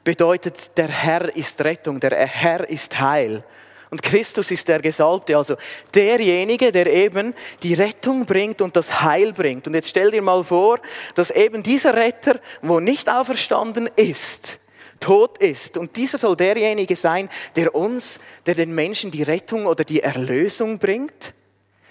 bedeutet, 0.03 0.77
der 0.77 0.87
Herr 0.87 1.35
ist 1.35 1.61
Rettung, 1.63 1.99
der 1.99 2.11
Herr 2.11 2.69
ist 2.69 2.99
Heil. 2.99 3.43
Und 3.89 4.01
Christus 4.01 4.49
ist 4.49 4.67
der 4.67 4.79
Gesalbte, 4.79 5.37
also 5.37 5.55
derjenige, 5.93 6.71
der 6.71 6.87
eben 6.87 7.35
die 7.61 7.75
Rettung 7.75 8.25
bringt 8.25 8.59
und 8.61 8.75
das 8.75 9.03
Heil 9.03 9.33
bringt. 9.33 9.67
Und 9.67 9.75
jetzt 9.75 9.89
stell 9.89 10.09
dir 10.09 10.23
mal 10.23 10.43
vor, 10.43 10.79
dass 11.13 11.29
eben 11.29 11.61
dieser 11.61 11.95
Retter, 11.95 12.39
wo 12.63 12.79
nicht 12.79 13.07
auferstanden 13.07 13.87
ist, 13.95 14.57
tot 14.99 15.37
ist. 15.37 15.77
Und 15.77 15.95
dieser 15.95 16.17
soll 16.17 16.35
derjenige 16.35 16.95
sein, 16.95 17.29
der 17.55 17.75
uns, 17.75 18.19
der 18.47 18.55
den 18.55 18.73
Menschen 18.73 19.11
die 19.11 19.21
Rettung 19.21 19.67
oder 19.67 19.83
die 19.83 20.01
Erlösung 20.01 20.79
bringt. 20.79 21.33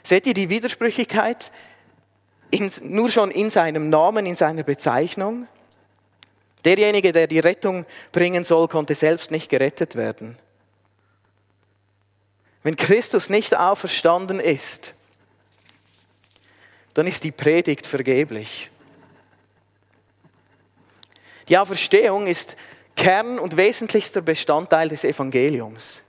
Seht 0.03 0.27
ihr 0.27 0.35
die 0.35 0.49
Widersprüchlichkeit? 0.49 1.53
In, 2.51 2.71
nur 2.83 3.11
schon 3.11 3.31
in 3.31 3.51
seinem 3.51 3.89
Namen, 3.89 4.27
in 4.27 4.37
seiner 4.37 4.63
Bezeichnung. 4.63 5.47
Derjenige, 6.65 7.13
der 7.13 7.27
die 7.27 7.39
Rettung 7.39 7.87
bringen 8.13 8.45
soll, 8.45 8.69
konnte 8.69 8.95
selbst 8.95 9.31
nicht 9.31 9.49
gerettet 9.49 9.97
werden. 9.97 10.39
Wenn 12.63 12.77
Christus 12.77 13.29
nicht 13.29 13.57
auferstanden 13.57 14.39
ist, 14.39 14.95
dann 16.95 17.07
ist 17.07 17.25
die 17.25 17.33
Predigt 17.33 17.87
vergeblich. 17.87 18.71
Die 21.49 21.59
Auferstehung 21.59 22.27
ist 22.27 22.57
Kern 22.95 23.39
und 23.39 23.57
wesentlichster 23.57 24.21
Bestandteil 24.21 24.89
des 24.89 25.03
Evangeliums. 25.03 26.03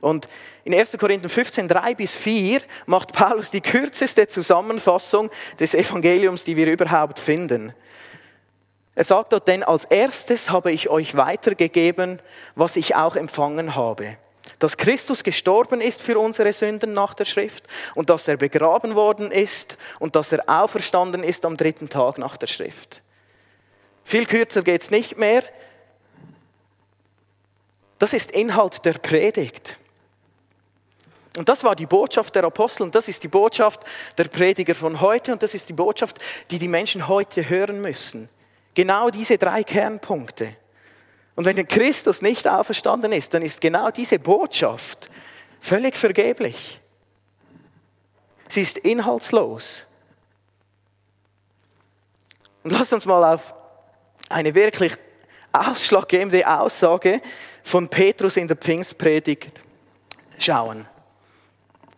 Und 0.00 0.28
in 0.64 0.74
1. 0.74 0.96
Korinther 0.98 1.28
15, 1.28 1.66
3 1.66 1.94
bis 1.94 2.16
4 2.16 2.60
macht 2.86 3.12
Paulus 3.12 3.50
die 3.50 3.60
kürzeste 3.60 4.28
Zusammenfassung 4.28 5.30
des 5.58 5.74
Evangeliums, 5.74 6.44
die 6.44 6.56
wir 6.56 6.70
überhaupt 6.70 7.18
finden. 7.18 7.74
Er 8.94 9.04
sagt 9.04 9.32
dort, 9.32 9.48
denn 9.48 9.62
als 9.62 9.84
erstes 9.84 10.50
habe 10.50 10.70
ich 10.70 10.88
euch 10.88 11.16
weitergegeben, 11.16 12.20
was 12.54 12.76
ich 12.76 12.94
auch 12.94 13.16
empfangen 13.16 13.74
habe. 13.74 14.18
Dass 14.58 14.76
Christus 14.76 15.24
gestorben 15.24 15.80
ist 15.80 16.02
für 16.02 16.18
unsere 16.18 16.52
Sünden 16.52 16.92
nach 16.92 17.14
der 17.14 17.24
Schrift 17.24 17.64
und 17.94 18.10
dass 18.10 18.28
er 18.28 18.36
begraben 18.36 18.94
worden 18.94 19.32
ist 19.32 19.78
und 19.98 20.14
dass 20.14 20.30
er 20.30 20.44
auferstanden 20.46 21.24
ist 21.24 21.44
am 21.44 21.56
dritten 21.56 21.88
Tag 21.88 22.18
nach 22.18 22.36
der 22.36 22.46
Schrift. 22.46 23.02
Viel 24.04 24.26
kürzer 24.26 24.62
geht 24.62 24.82
es 24.82 24.90
nicht 24.90 25.16
mehr. 25.16 25.42
Das 27.98 28.12
ist 28.12 28.30
Inhalt 28.30 28.84
der 28.84 28.94
Predigt. 28.94 29.78
Und 31.36 31.48
das 31.48 31.64
war 31.64 31.74
die 31.74 31.86
Botschaft 31.86 32.34
der 32.34 32.44
Apostel 32.44 32.82
und 32.82 32.94
das 32.94 33.08
ist 33.08 33.22
die 33.22 33.28
Botschaft 33.28 33.84
der 34.18 34.24
Prediger 34.24 34.74
von 34.74 35.00
heute 35.00 35.32
und 35.32 35.42
das 35.42 35.54
ist 35.54 35.68
die 35.68 35.72
Botschaft, 35.72 36.18
die 36.50 36.58
die 36.58 36.68
Menschen 36.68 37.08
heute 37.08 37.48
hören 37.48 37.80
müssen. 37.80 38.28
Genau 38.74 39.08
diese 39.10 39.38
drei 39.38 39.62
Kernpunkte. 39.62 40.56
Und 41.34 41.46
wenn 41.46 41.66
Christus 41.66 42.20
nicht 42.20 42.46
auferstanden 42.46 43.12
ist, 43.12 43.32
dann 43.32 43.42
ist 43.42 43.60
genau 43.60 43.90
diese 43.90 44.18
Botschaft 44.18 45.10
völlig 45.60 45.96
vergeblich. 45.96 46.80
Sie 48.48 48.60
ist 48.60 48.76
inhaltslos. 48.78 49.84
Und 52.62 52.72
lasst 52.72 52.92
uns 52.92 53.06
mal 53.06 53.32
auf 53.32 53.54
eine 54.28 54.54
wirklich 54.54 54.92
ausschlaggebende 55.52 56.46
Aussage 56.46 57.22
von 57.62 57.88
Petrus 57.88 58.36
in 58.36 58.48
der 58.48 58.56
Pfingstpredigt 58.56 59.62
schauen. 60.38 60.86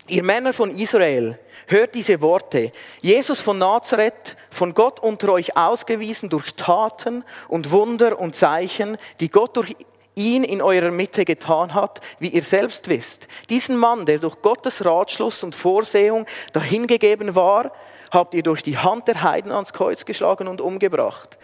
Ihr 0.06 0.22
Männer 0.22 0.52
von 0.52 0.70
Israel, 0.70 1.38
hört 1.66 1.94
diese 1.94 2.20
Worte. 2.20 2.70
Jesus 3.00 3.40
von 3.40 3.56
Nazareth, 3.56 4.36
von 4.50 4.74
Gott 4.74 5.00
unter 5.00 5.32
euch 5.32 5.56
ausgewiesen 5.56 6.28
durch 6.28 6.54
Taten 6.54 7.24
und 7.48 7.70
Wunder 7.70 8.18
und 8.18 8.36
Zeichen, 8.36 8.98
die 9.20 9.30
Gott 9.30 9.56
durch 9.56 9.74
ihn 10.14 10.44
in 10.44 10.60
eurer 10.60 10.90
Mitte 10.90 11.24
getan 11.24 11.72
hat, 11.72 12.02
wie 12.18 12.28
ihr 12.28 12.42
selbst 12.42 12.88
wisst. 12.88 13.28
Diesen 13.48 13.78
Mann, 13.78 14.04
der 14.04 14.18
durch 14.18 14.42
Gottes 14.42 14.84
Ratschluss 14.84 15.42
und 15.42 15.54
Vorsehung 15.54 16.26
dahingegeben 16.52 17.34
war, 17.34 17.72
habt 18.10 18.34
ihr 18.34 18.42
durch 18.42 18.62
die 18.62 18.76
Hand 18.76 19.08
der 19.08 19.22
Heiden 19.22 19.52
ans 19.52 19.72
Kreuz 19.72 20.04
geschlagen 20.04 20.48
und 20.48 20.60
umgebracht 20.60 21.38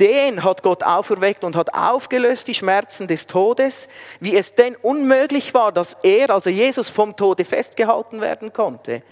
den 0.00 0.42
hat 0.42 0.62
Gott 0.62 0.82
auferweckt 0.82 1.44
und 1.44 1.54
hat 1.54 1.74
aufgelöst 1.74 2.48
die 2.48 2.54
Schmerzen 2.54 3.06
des 3.06 3.26
Todes, 3.26 3.86
wie 4.18 4.36
es 4.36 4.54
denn 4.54 4.74
unmöglich 4.76 5.54
war, 5.54 5.70
dass 5.70 5.96
er, 6.02 6.30
also 6.30 6.50
Jesus, 6.50 6.90
vom 6.90 7.14
Tode 7.16 7.44
festgehalten 7.44 8.20
werden 8.20 8.52
konnte. 8.52 9.02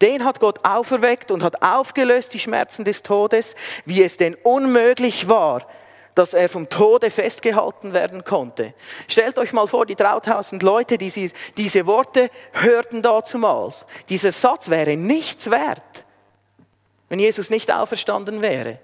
Den 0.00 0.24
hat 0.24 0.38
Gott 0.38 0.64
auferweckt 0.64 1.30
und 1.30 1.42
hat 1.42 1.60
aufgelöst 1.60 2.32
die 2.34 2.38
Schmerzen 2.38 2.84
des 2.84 3.02
Todes, 3.02 3.56
wie 3.84 4.02
es 4.02 4.16
denn 4.16 4.36
unmöglich 4.42 5.28
war, 5.28 5.66
dass 6.14 6.34
er 6.34 6.48
vom 6.48 6.68
Tode 6.68 7.10
festgehalten 7.10 7.92
werden 7.92 8.22
konnte. 8.22 8.74
Stellt 9.08 9.38
euch 9.38 9.52
mal 9.52 9.66
vor, 9.66 9.86
die 9.86 9.96
trautausend 9.96 10.62
Leute, 10.62 10.98
die 10.98 11.30
diese 11.56 11.86
Worte 11.86 12.30
hörten 12.52 13.02
dazumals. 13.02 13.86
Dieser 14.08 14.30
Satz 14.30 14.70
wäre 14.70 14.96
nichts 14.96 15.50
wert, 15.50 16.04
wenn 17.08 17.18
Jesus 17.18 17.50
nicht 17.50 17.72
auferstanden 17.72 18.40
wäre. 18.40 18.78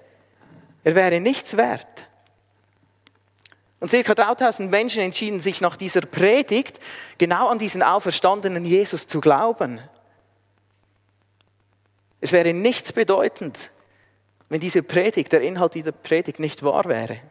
Er 0.83 0.95
wäre 0.95 1.19
nichts 1.19 1.57
wert. 1.57 2.07
Und 3.79 3.89
circa 3.91 4.13
3000 4.13 4.69
Menschen 4.69 5.01
entschieden 5.01 5.39
sich 5.39 5.61
nach 5.61 5.77
dieser 5.77 6.01
Predigt 6.01 6.79
genau 7.17 7.47
an 7.47 7.59
diesen 7.59 7.81
auferstandenen 7.81 8.65
Jesus 8.65 9.07
zu 9.07 9.21
glauben. 9.21 9.79
Es 12.21 12.33
wäre 12.33 12.53
nichts 12.53 12.91
bedeutend, 12.91 13.71
wenn 14.49 14.59
diese 14.59 14.83
Predigt, 14.83 15.31
der 15.31 15.41
Inhalt 15.41 15.75
dieser 15.75 15.93
Predigt 15.93 16.39
nicht 16.39 16.63
wahr 16.63 16.85
wäre. 16.85 17.21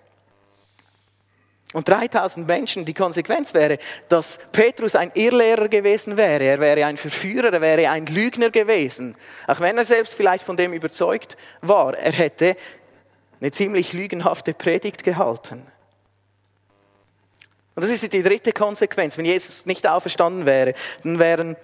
Und 1.75 1.87
3000 1.87 2.47
Menschen, 2.47 2.87
die 2.87 2.95
Konsequenz 2.95 3.53
wäre, 3.53 3.79
dass 4.09 4.39
Petrus 4.53 4.97
ein 4.97 5.11
Irrlehrer 5.13 5.69
gewesen 5.69 6.17
wäre, 6.17 6.45
er 6.45 6.61
wäre 6.61 6.87
ein 6.87 6.97
Verführer, 6.97 7.53
er 7.53 7.61
wäre 7.61 7.91
ein 7.91 8.07
Lügner 8.07 8.49
gewesen. 8.49 9.15
Auch 9.47 9.61
wenn 9.61 9.77
er 9.77 9.85
selbst 9.85 10.15
vielleicht 10.15 10.45
von 10.45 10.57
dem 10.57 10.73
überzeugt 10.73 11.37
war, 11.61 11.95
er 11.95 12.13
hätte 12.13 12.57
eine 13.41 13.51
ziemlich 13.53 13.93
lügenhafte 13.93 14.55
Predigt 14.55 15.05
gehalten. 15.05 15.67
Und 17.75 17.83
das 17.83 17.91
ist 17.91 18.13
die 18.13 18.23
dritte 18.23 18.53
Konsequenz. 18.53 19.17
Wenn 19.17 19.25
Jesus 19.25 19.65
nicht 19.65 19.87
auferstanden 19.87 20.47
wäre, 20.47 20.75
dann 21.05 21.19
wären 21.19 21.57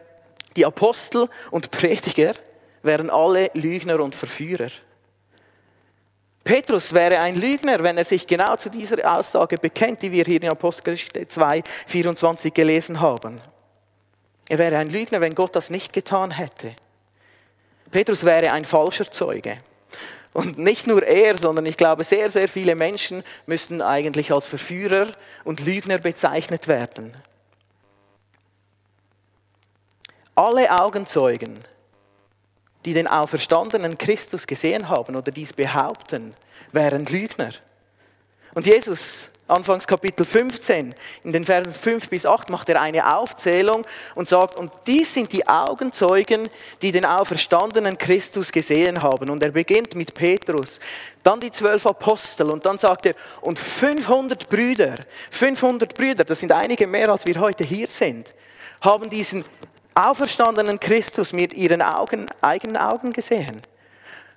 die 0.57 0.65
Apostel 0.65 1.29
und 1.51 1.71
Prediger 1.73 2.35
wären 2.83 3.11
alle 3.11 3.51
Lügner 3.55 3.99
und 4.01 4.15
Verführer. 4.15 4.69
Petrus 6.45 6.93
wäre 6.93 7.19
ein 7.21 7.37
Lügner, 7.37 7.83
wenn 7.83 7.97
er 7.97 8.05
sich 8.05 8.27
genau 8.27 8.55
zu 8.57 8.69
dieser 8.69 9.19
Aussage 9.19 9.57
bekennt, 9.57 10.03
die 10.03 10.13
wir 10.13 10.25
hier 10.25 10.43
in 10.43 10.51
Apostelgeschichte 10.51 11.27
2, 11.27 11.63
24 11.87 12.53
gelesen 12.53 13.01
haben. 13.01 13.41
Er 14.49 14.59
wäre 14.59 14.77
ein 14.77 14.91
Lügner, 14.91 15.23
wenn 15.23 15.35
Gott 15.35 15.57
das 15.57 15.71
nicht 15.71 15.95
getan 15.95 16.31
hätte. 16.31 16.77
Petrus 17.91 18.25
wäre 18.25 18.53
ein 18.53 18.67
falscher 18.67 19.11
Zeuge. 19.11 19.57
Und 20.35 20.59
nicht 20.59 20.89
nur 20.89 21.03
er, 21.05 21.39
sondern 21.39 21.65
ich 21.65 21.77
glaube, 21.77 22.03
sehr, 22.03 22.29
sehr 22.29 22.49
viele 22.49 22.75
Menschen 22.75 23.23
müssten 23.47 23.81
eigentlich 23.81 24.33
als 24.33 24.47
Verführer 24.47 25.07
und 25.45 25.61
Lügner 25.65 25.99
bezeichnet 25.99 26.67
werden. 26.67 27.17
Alle 30.35 30.77
Augenzeugen, 30.77 31.61
die 32.85 32.95
den 32.95 33.07
auferstandenen 33.07 33.97
Christus 33.97 34.49
gesehen 34.49 34.89
haben 34.89 35.15
oder 35.15 35.31
dies 35.31 35.53
behaupten, 35.53 36.35
wären 36.73 37.07
Lügner. 37.07 37.53
Und 38.55 38.67
Jesus 38.67 39.31
Anfangs 39.47 39.87
Kapitel 39.87 40.25
15, 40.25 40.95
in 41.23 41.33
den 41.33 41.45
Versen 41.45 41.71
5 41.71 42.09
bis 42.09 42.25
8 42.25 42.49
macht 42.49 42.71
er 42.71 42.81
eine 42.81 43.15
Aufzählung 43.15 43.87
und 44.15 44.27
sagt, 44.27 44.59
und 44.59 44.73
dies 44.87 45.13
sind 45.13 45.35
die 45.35 45.47
Augenzeugen, 45.47 46.49
die 46.81 46.93
den 46.93 47.05
auferstandenen 47.05 47.99
Christus 47.99 48.51
gesehen 48.51 49.03
haben. 49.03 49.29
Und 49.29 49.43
er 49.43 49.51
beginnt 49.51 49.97
mit 49.97 50.15
Petrus, 50.15 50.81
dann 51.23 51.41
die 51.41 51.51
zwölf 51.51 51.87
Apostel 51.87 52.51
und 52.51 52.65
dann 52.65 52.79
sagt 52.79 53.05
er, 53.05 53.15
und 53.43 53.59
500 53.59 54.49
Brüder, 54.49 54.95
500 55.31 55.95
Brüder, 55.95 56.25
das 56.25 56.41
sind 56.41 56.51
einige 56.51 56.87
mehr 56.87 57.11
als 57.11 57.27
wir 57.27 57.39
heute 57.39 57.65
hier 57.65 57.87
sind, 57.87 58.33
haben 58.81 59.11
diesen 59.11 59.45
auferstandenen 59.95 60.81
Christus 60.81 61.35
mit 61.35 61.53
ihren 61.53 61.83
Augen, 61.83 62.29
eigenen 62.41 62.79
Augen 62.79 63.13
gesehen. 63.13 63.61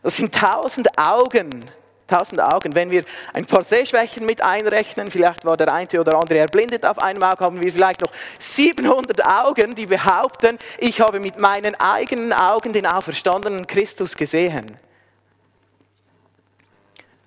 Das 0.04 0.18
sind 0.18 0.36
tausend 0.36 0.98
Augen, 0.98 1.64
tausend 2.08 2.42
Augen. 2.42 2.74
Wenn 2.74 2.90
wir 2.90 3.04
ein 3.34 3.46
paar 3.46 3.64
Sehschwächen 3.64 4.26
mit 4.26 4.42
einrechnen, 4.42 5.12
vielleicht 5.12 5.46
war 5.46 5.58
der 5.58 5.74
eine 5.74 5.88
oder 6.00 6.18
andere 6.18 6.40
erblindet 6.40 6.86
auf 6.86 7.00
einem 7.00 7.22
Auge, 7.24 7.44
haben 7.44 7.62
wir 7.62 7.72
vielleicht 7.72 8.02
noch 8.02 8.12
700 8.40 9.26
Augen, 9.26 9.76
die 9.76 9.86
behaupten, 9.86 10.58
ich 10.78 11.02
habe 11.02 11.20
mit 11.20 11.38
meinen 11.40 11.76
eigenen 11.76 12.34
Augen 12.34 12.74
den 12.74 12.86
auferstandenen 12.86 13.68
Christus 13.68 14.16
gesehen. 14.16 14.78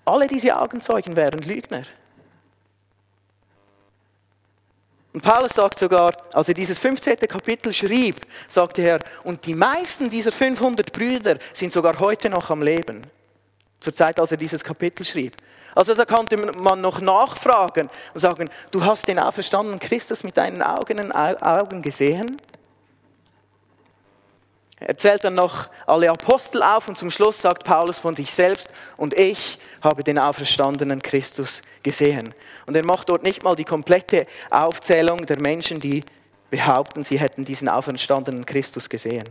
Alle 0.05 0.27
diese 0.27 0.59
Augenzeugen 0.59 1.15
wären 1.15 1.41
Lügner. 1.41 1.83
Und 5.13 5.23
Paulus 5.23 5.55
sagt 5.55 5.79
sogar, 5.79 6.13
als 6.33 6.49
er 6.49 6.55
dieses 6.55 6.79
15. 6.79 7.17
Kapitel 7.17 7.73
schrieb, 7.73 8.25
sagte 8.49 8.83
er, 8.83 9.01
und 9.25 9.45
die 9.45 9.55
meisten 9.55 10.09
dieser 10.09 10.31
500 10.31 10.93
Brüder 10.93 11.37
sind 11.53 11.73
sogar 11.73 11.99
heute 11.99 12.31
noch 12.31 12.51
am 12.51 12.63
Leben. 12.63 13.03
Zur 13.81 13.95
Zeit, 13.95 14.21
als 14.21 14.31
er 14.31 14.37
dieses 14.37 14.63
Kapitel 14.63 15.05
schrieb. 15.05 15.37
Also 15.75 15.95
da 15.95 16.05
konnte 16.05 16.37
man 16.37 16.81
noch 16.81 17.01
nachfragen 17.01 17.89
und 18.13 18.21
sagen, 18.21 18.51
du 18.71 18.85
hast 18.85 19.07
den 19.09 19.19
auferstandenen 19.19 19.79
Christus 19.79 20.25
mit 20.25 20.37
deinen 20.37 20.63
Augen, 20.63 21.83
gesehen? 21.83 22.37
Er 24.81 24.97
zählt 24.97 25.25
dann 25.25 25.35
noch 25.35 25.69
alle 25.87 26.11
Apostel 26.11 26.63
auf 26.63 26.89
und 26.89 26.97
zum 26.97 27.11
Schluss 27.11 27.41
sagt 27.41 27.65
Paulus 27.65 27.99
von 27.99 28.17
sich 28.17 28.33
selbst, 28.33 28.69
und 28.97 29.13
ich 29.15 29.59
habe 29.83 30.03
den 30.03 30.19
auferstandenen 30.19 31.03
Christus 31.03 31.61
gesehen. 31.83 32.35
Und 32.67 32.75
er 32.77 32.85
macht 32.85 33.11
dort 33.11 33.23
nicht 33.23 33.43
mal 33.43 33.55
die 33.55 33.65
komplette 33.65 34.27
Aufzählung 34.49 35.27
der 35.27 35.39
Menschen, 35.39 35.81
die 35.81 36.03
behaupten, 36.51 37.05
sie 37.05 37.21
hätten 37.21 37.45
diesen 37.45 37.69
auferstandenen 37.69 38.47
Christus 38.47 38.89
gesehen. 38.89 39.29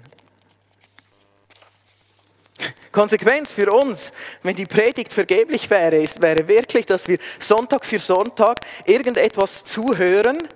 Konsequenz 2.92 3.52
für 3.52 3.72
uns, 3.72 4.12
wenn 4.42 4.56
die 4.56 4.66
Predigt 4.66 5.14
vergeblich 5.14 5.70
wäre, 5.70 5.98
ist, 5.98 6.22
wäre 6.22 6.48
wirklich, 6.48 6.86
dass 6.86 7.08
wir 7.08 7.20
Sonntag 7.38 7.86
für 7.86 8.00
Sonntag 8.00 8.62
irgendetwas 8.86 9.64
zuhören, 9.64 10.48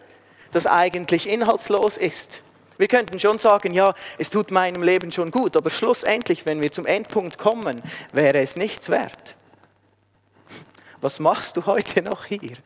das 0.52 0.66
eigentlich 0.66 1.30
inhaltslos 1.30 1.98
ist. 1.98 2.42
Wir 2.78 2.88
könnten 2.88 3.20
schon 3.20 3.38
sagen, 3.38 3.74
ja, 3.74 3.94
es 4.18 4.30
tut 4.30 4.52
meinem 4.52 4.82
Leben 4.82 5.12
schon 5.12 5.30
gut, 5.30 5.56
aber 5.56 5.70
schlussendlich, 5.70 6.46
wenn 6.46 6.62
wir 6.62 6.72
zum 6.72 6.86
Endpunkt 6.86 7.38
kommen, 7.38 7.82
wäre 8.12 8.40
es 8.40 8.56
nichts 8.56 8.90
wert. 8.90 9.36
Was 11.02 11.20
machst 11.20 11.58
du 11.58 11.66
heute 11.66 12.02
noch 12.02 12.26
hier? 12.26 12.58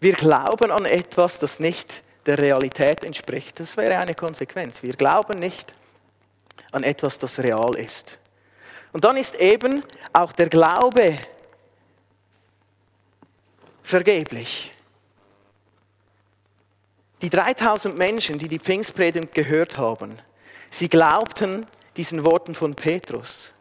Wir 0.00 0.12
glauben 0.12 0.70
an 0.70 0.84
etwas, 0.84 1.40
das 1.40 1.58
nicht 1.58 2.04
der 2.26 2.38
Realität 2.38 3.02
entspricht. 3.02 3.58
Das 3.58 3.76
wäre 3.76 3.98
eine 3.98 4.14
Konsequenz. 4.14 4.82
Wir 4.82 4.92
glauben 4.92 5.40
nicht 5.40 5.72
an 6.72 6.84
etwas, 6.84 7.18
das 7.18 7.38
real 7.38 7.74
ist. 7.74 8.18
Und 8.92 9.04
dann 9.04 9.16
ist 9.16 9.34
eben 9.36 9.82
auch 10.12 10.32
der 10.32 10.48
Glaube 10.48 11.18
vergeblich. 13.82 14.72
Die 17.22 17.30
3000 17.30 17.98
Menschen, 17.98 18.38
die 18.38 18.48
die 18.48 18.58
Pfingstpredigt 18.58 19.34
gehört 19.34 19.76
haben, 19.76 20.18
sie 20.70 20.88
glaubten 20.88 21.66
diesen 21.96 22.24
Worten 22.24 22.54
von 22.54 22.74
Petrus. 22.74 23.52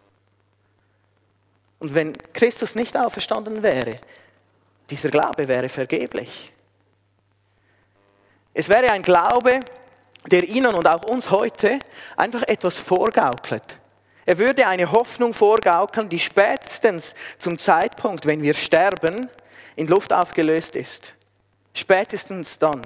Und 1.80 1.94
wenn 1.94 2.14
Christus 2.34 2.76
nicht 2.76 2.96
auferstanden 2.96 3.64
wäre, 3.64 4.00
dieser 4.90 5.10
Glaube 5.10 5.48
wäre 5.48 5.70
vergeblich. 5.70 6.52
Es 8.54 8.70
wäre 8.70 8.92
ein 8.92 9.04
Glaube, 9.04 9.60
der 10.28 10.44
Ihnen 10.44 10.74
und 10.74 10.88
auch 10.88 11.04
uns 11.04 11.32
heute 11.32 11.80
einfach 12.16 12.44
etwas 12.44 12.80
vorgaukelt. 12.80 13.80
Er 14.26 14.38
würde 14.38 14.68
eine 14.68 14.92
Hoffnung 14.92 15.34
vorgaukeln, 15.34 16.10
die 16.10 16.20
spätestens 16.20 17.16
zum 17.40 17.58
Zeitpunkt, 17.58 18.26
wenn 18.26 18.42
wir 18.42 18.54
sterben, 18.54 19.30
in 19.78 19.88
Luft 19.88 20.12
aufgelöst 20.12 20.76
ist. 20.76 21.14
Spätestens 21.74 22.60
dann. 22.60 22.82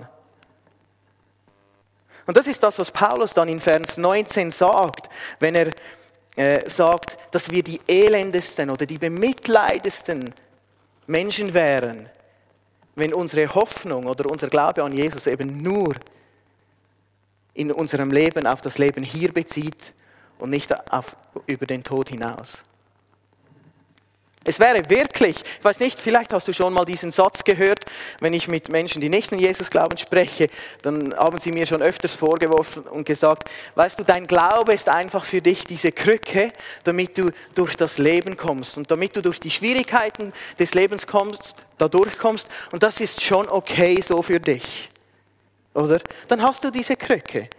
Und 2.28 2.38
das 2.38 2.46
ist 2.46 2.62
das, 2.62 2.78
was 2.78 2.92
Paulus 2.92 3.34
dann 3.34 3.50
in 3.50 3.60
Vers 3.60 3.98
19 3.98 4.52
sagt, 4.52 5.10
wenn 5.40 5.56
er 5.56 5.72
äh, 6.36 6.70
sagt, 6.70 7.18
dass 7.32 7.50
wir 7.50 7.64
die 7.64 7.82
elendesten 7.88 8.70
oder 8.70 8.86
die 8.86 8.98
bemitleidesten 8.98 10.34
Menschen 11.08 11.54
wären, 11.54 12.08
wenn 12.96 13.14
unsere 13.14 13.54
Hoffnung 13.56 14.06
oder 14.06 14.30
unser 14.30 14.48
Glaube 14.48 14.84
an 14.84 14.94
Jesus 14.94 15.28
eben 15.28 15.62
nur 15.62 15.96
in 17.54 17.72
unserem 17.72 18.12
Leben 18.12 18.48
auf 18.48 18.62
das 18.62 18.78
Leben 18.78 19.04
hier 19.04 19.32
bezieht 19.32 19.94
und 20.40 20.50
nicht 20.50 20.74
auf, 20.92 21.16
über 21.48 21.66
den 21.66 21.84
Tod 21.84 22.10
hinaus. 22.10 22.58
Es 24.44 24.60
wäre 24.60 24.90
wirklich, 24.90 25.36
ich 25.60 25.64
weiß 25.64 25.80
nicht, 25.80 26.00
vielleicht 26.00 26.34
hast 26.34 26.48
du 26.48 26.54
schon 26.54 26.74
mal 26.74 26.84
diesen 26.84 27.12
Satz 27.12 27.44
gehört, 27.44 27.86
wenn 28.22 28.34
ich 28.34 28.48
mit 28.48 28.70
Menschen, 28.70 29.00
die 29.00 29.08
nicht 29.08 29.32
an 29.32 29.38
Jesus 29.38 29.70
glauben, 29.70 29.98
spreche, 29.98 30.50
dann 30.82 31.16
haben 31.16 31.38
sie 31.38 31.52
mir 31.52 31.68
schon 31.68 31.84
öfters 31.84 32.16
vorgeworfen 32.16 32.82
und 32.84 33.06
gesagt, 33.06 33.48
weißt 33.76 34.00
du, 34.00 34.04
dein 34.04 34.26
Glaube 34.26 34.74
ist 34.74 34.90
einfach 34.90 35.26
für 35.26 35.44
dich 35.44 35.66
diese 35.66 35.92
Krücke, 35.92 36.52
damit 36.84 37.20
du 37.20 37.30
durch 37.54 37.76
das 37.76 38.00
Leben 38.00 38.36
kommst 38.36 38.78
und 38.78 38.90
damit 38.90 39.16
du 39.16 39.22
durch 39.22 39.40
die 39.40 39.52
Schwierigkeiten 39.52 40.34
des 40.58 40.74
Lebens 40.74 41.06
kommst, 41.06 41.56
da 41.78 41.88
durchkommst 41.88 42.48
und 42.72 42.82
das 42.82 43.00
ist 43.00 43.22
schon 43.22 43.48
okay 43.48 44.02
so 44.02 44.24
für 44.24 44.40
dich. 44.40 44.90
Oder? 45.74 46.00
Dann 46.28 46.42
hast 46.42 46.64
du 46.64 46.70
diese 46.70 46.96
Krücke. 46.96 47.50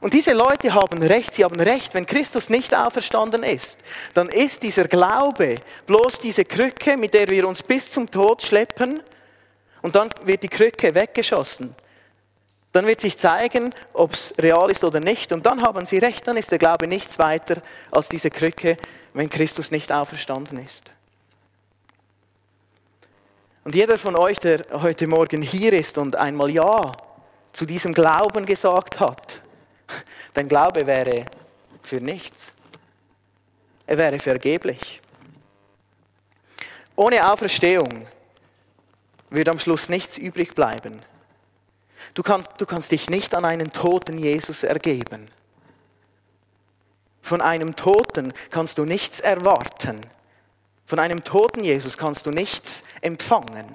Und 0.00 0.14
diese 0.14 0.32
Leute 0.32 0.72
haben 0.72 1.02
recht, 1.02 1.34
sie 1.34 1.44
haben 1.44 1.60
recht, 1.60 1.92
wenn 1.94 2.06
Christus 2.06 2.48
nicht 2.48 2.74
auferstanden 2.74 3.42
ist, 3.42 3.78
dann 4.14 4.30
ist 4.30 4.62
dieser 4.62 4.84
Glaube 4.84 5.56
bloß 5.86 6.20
diese 6.20 6.44
Krücke, 6.44 6.96
mit 6.96 7.12
der 7.12 7.28
wir 7.28 7.46
uns 7.46 7.62
bis 7.62 7.90
zum 7.90 8.10
Tod 8.10 8.42
schleppen 8.42 9.00
und 9.82 9.94
dann 9.94 10.10
wird 10.24 10.42
die 10.42 10.48
Krücke 10.48 10.94
weggeschossen. 10.94 11.74
Dann 12.72 12.86
wird 12.86 13.00
sich 13.00 13.18
zeigen, 13.18 13.74
ob 13.92 14.14
es 14.14 14.34
real 14.38 14.70
ist 14.70 14.84
oder 14.84 15.00
nicht. 15.00 15.32
Und 15.32 15.44
dann 15.44 15.62
haben 15.62 15.86
sie 15.86 15.98
recht, 15.98 16.26
dann 16.28 16.36
ist 16.36 16.52
der 16.52 16.58
Glaube 16.58 16.86
nichts 16.86 17.18
weiter 17.18 17.60
als 17.90 18.08
diese 18.08 18.30
Krücke, 18.30 18.76
wenn 19.12 19.28
Christus 19.28 19.70
nicht 19.70 19.90
auferstanden 19.90 20.64
ist. 20.64 20.92
Und 23.64 23.74
jeder 23.74 23.98
von 23.98 24.16
euch, 24.16 24.38
der 24.38 24.64
heute 24.72 25.06
Morgen 25.06 25.42
hier 25.42 25.72
ist 25.72 25.98
und 25.98 26.16
einmal 26.16 26.48
Ja 26.50 26.92
zu 27.52 27.66
diesem 27.66 27.94
Glauben 27.94 28.46
gesagt 28.46 29.00
hat, 29.00 29.42
dein 30.34 30.48
Glaube 30.48 30.86
wäre 30.86 31.24
für 31.82 32.00
nichts. 32.00 32.52
Er 33.86 33.98
wäre 33.98 34.18
vergeblich. 34.18 35.00
Ohne 36.96 37.32
Auferstehung 37.32 38.06
würde 39.30 39.50
am 39.50 39.58
Schluss 39.58 39.88
nichts 39.88 40.18
übrig 40.18 40.54
bleiben. 40.54 41.00
Du, 42.14 42.22
kann, 42.22 42.44
du 42.58 42.66
kannst 42.66 42.92
dich 42.92 43.08
nicht 43.08 43.34
an 43.34 43.44
einen 43.44 43.72
toten 43.72 44.18
Jesus 44.18 44.62
ergeben. 44.62 45.28
Von 47.22 47.40
einem 47.40 47.76
Toten 47.76 48.32
kannst 48.50 48.78
du 48.78 48.84
nichts 48.84 49.20
erwarten. 49.20 50.00
Von 50.84 50.98
einem 50.98 51.22
toten 51.22 51.62
Jesus 51.62 51.96
kannst 51.96 52.26
du 52.26 52.30
nichts 52.30 52.82
empfangen. 53.00 53.66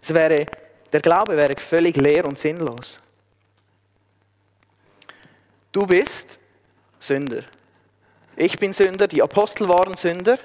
Es 0.00 0.14
wäre, 0.14 0.46
der 0.92 1.00
Glaube 1.00 1.36
wäre 1.36 1.54
völlig 1.56 1.96
leer 1.96 2.24
und 2.24 2.38
sinnlos. 2.38 3.00
Du 5.72 5.86
bist 5.86 6.38
Sünder. 6.98 7.42
Ich 8.36 8.58
bin 8.58 8.72
Sünder, 8.72 9.08
die 9.08 9.22
Apostel 9.22 9.68
waren 9.68 9.94
Sünder, 9.94 10.38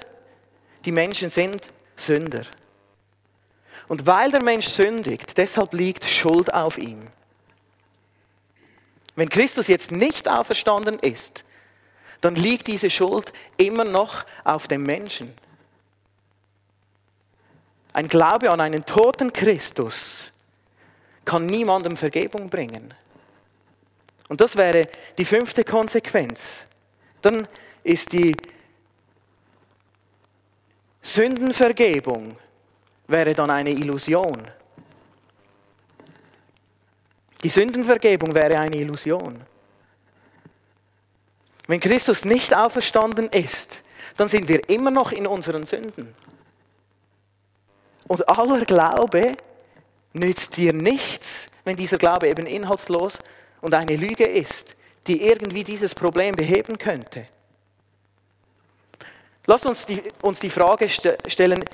die 0.84 0.92
Menschen 0.92 1.30
sind 1.30 1.72
Sünder. 1.96 2.42
Und 3.88 4.06
weil 4.06 4.30
der 4.30 4.42
Mensch 4.42 4.66
sündigt, 4.68 5.36
deshalb 5.36 5.74
liegt 5.74 6.04
Schuld 6.04 6.52
auf 6.52 6.78
ihm. 6.78 7.00
Wenn 9.14 9.28
Christus 9.28 9.68
jetzt 9.68 9.90
nicht 9.92 10.28
auferstanden 10.28 10.98
ist, 10.98 11.44
dann 12.22 12.34
liegt 12.34 12.68
diese 12.68 12.88
Schuld 12.88 13.32
immer 13.56 13.84
noch 13.84 14.24
auf 14.44 14.68
dem 14.68 14.84
Menschen. 14.84 15.34
Ein 17.92 18.08
Glaube 18.08 18.50
an 18.50 18.60
einen 18.60 18.86
toten 18.86 19.32
Christus 19.32 20.31
kann 21.24 21.46
niemandem 21.46 21.96
Vergebung 21.96 22.50
bringen. 22.50 22.94
Und 24.28 24.40
das 24.40 24.56
wäre 24.56 24.88
die 25.18 25.24
fünfte 25.24 25.64
Konsequenz. 25.64 26.64
Dann 27.20 27.46
ist 27.84 28.12
die 28.12 28.36
Sündenvergebung 31.02 32.36
wäre 33.08 33.34
dann 33.34 33.50
eine 33.50 33.70
Illusion. 33.70 34.40
Die 37.42 37.48
Sündenvergebung 37.48 38.34
wäre 38.34 38.58
eine 38.58 38.76
Illusion. 38.76 39.44
Wenn 41.66 41.80
Christus 41.80 42.24
nicht 42.24 42.54
auferstanden 42.54 43.28
ist, 43.28 43.82
dann 44.16 44.28
sind 44.28 44.48
wir 44.48 44.68
immer 44.68 44.90
noch 44.90 45.12
in 45.12 45.26
unseren 45.26 45.66
Sünden. 45.66 46.14
Und 48.08 48.28
aller 48.28 48.64
Glaube 48.64 49.36
nützt 50.12 50.56
dir 50.56 50.72
nichts, 50.72 51.46
wenn 51.64 51.76
dieser 51.76 51.98
Glaube 51.98 52.28
eben 52.28 52.46
inhaltslos 52.46 53.18
und 53.60 53.74
eine 53.74 53.96
Lüge 53.96 54.24
ist, 54.24 54.76
die 55.06 55.26
irgendwie 55.26 55.64
dieses 55.64 55.94
Problem 55.94 56.34
beheben 56.34 56.78
könnte. 56.78 57.26
Lasst 59.46 59.66
uns 59.66 59.86
die, 59.86 60.02
uns 60.22 60.40
die 60.40 60.50
Frage 60.50 60.88
stellen, 60.88 61.64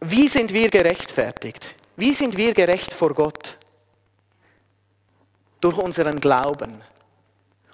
wie 0.00 0.28
sind 0.28 0.52
wir 0.52 0.68
gerechtfertigt? 0.70 1.74
Wie 1.96 2.12
sind 2.12 2.36
wir 2.36 2.54
gerecht 2.54 2.92
vor 2.92 3.14
Gott? 3.14 3.56
Durch 5.60 5.76
unseren 5.76 6.20
Glauben. 6.20 6.82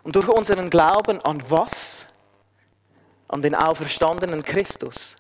Und 0.03 0.17
durch 0.17 0.29
unseren 0.29 0.71
Glauben 0.71 1.21
an 1.25 1.43
was? 1.49 2.07
An 3.29 3.43
den 3.43 3.55
auferstandenen 3.55 4.43
Christus. 4.43 5.17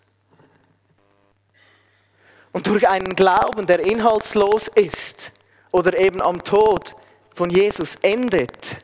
Und 2.54 2.68
durch 2.68 2.88
einen 2.88 3.16
Glauben, 3.16 3.66
der 3.66 3.80
inhaltslos 3.80 4.68
ist 4.68 5.32
oder 5.72 5.98
eben 5.98 6.22
am 6.22 6.44
Tod 6.44 6.94
von 7.34 7.50
Jesus 7.50 7.96
endet, 7.96 8.76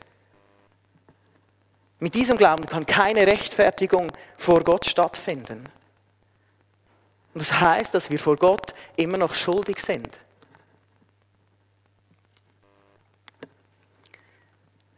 mit 2.00 2.16
diesem 2.16 2.36
Glauben 2.36 2.66
kann 2.66 2.84
keine 2.84 3.28
Rechtfertigung 3.28 4.10
vor 4.36 4.64
Gott 4.64 4.86
stattfinden. 4.86 5.62
Und 7.32 7.42
das 7.42 7.60
heißt, 7.60 7.94
dass 7.94 8.10
wir 8.10 8.18
vor 8.18 8.36
Gott 8.36 8.74
immer 8.96 9.18
noch 9.18 9.36
schuldig 9.36 9.78
sind. 9.78 10.18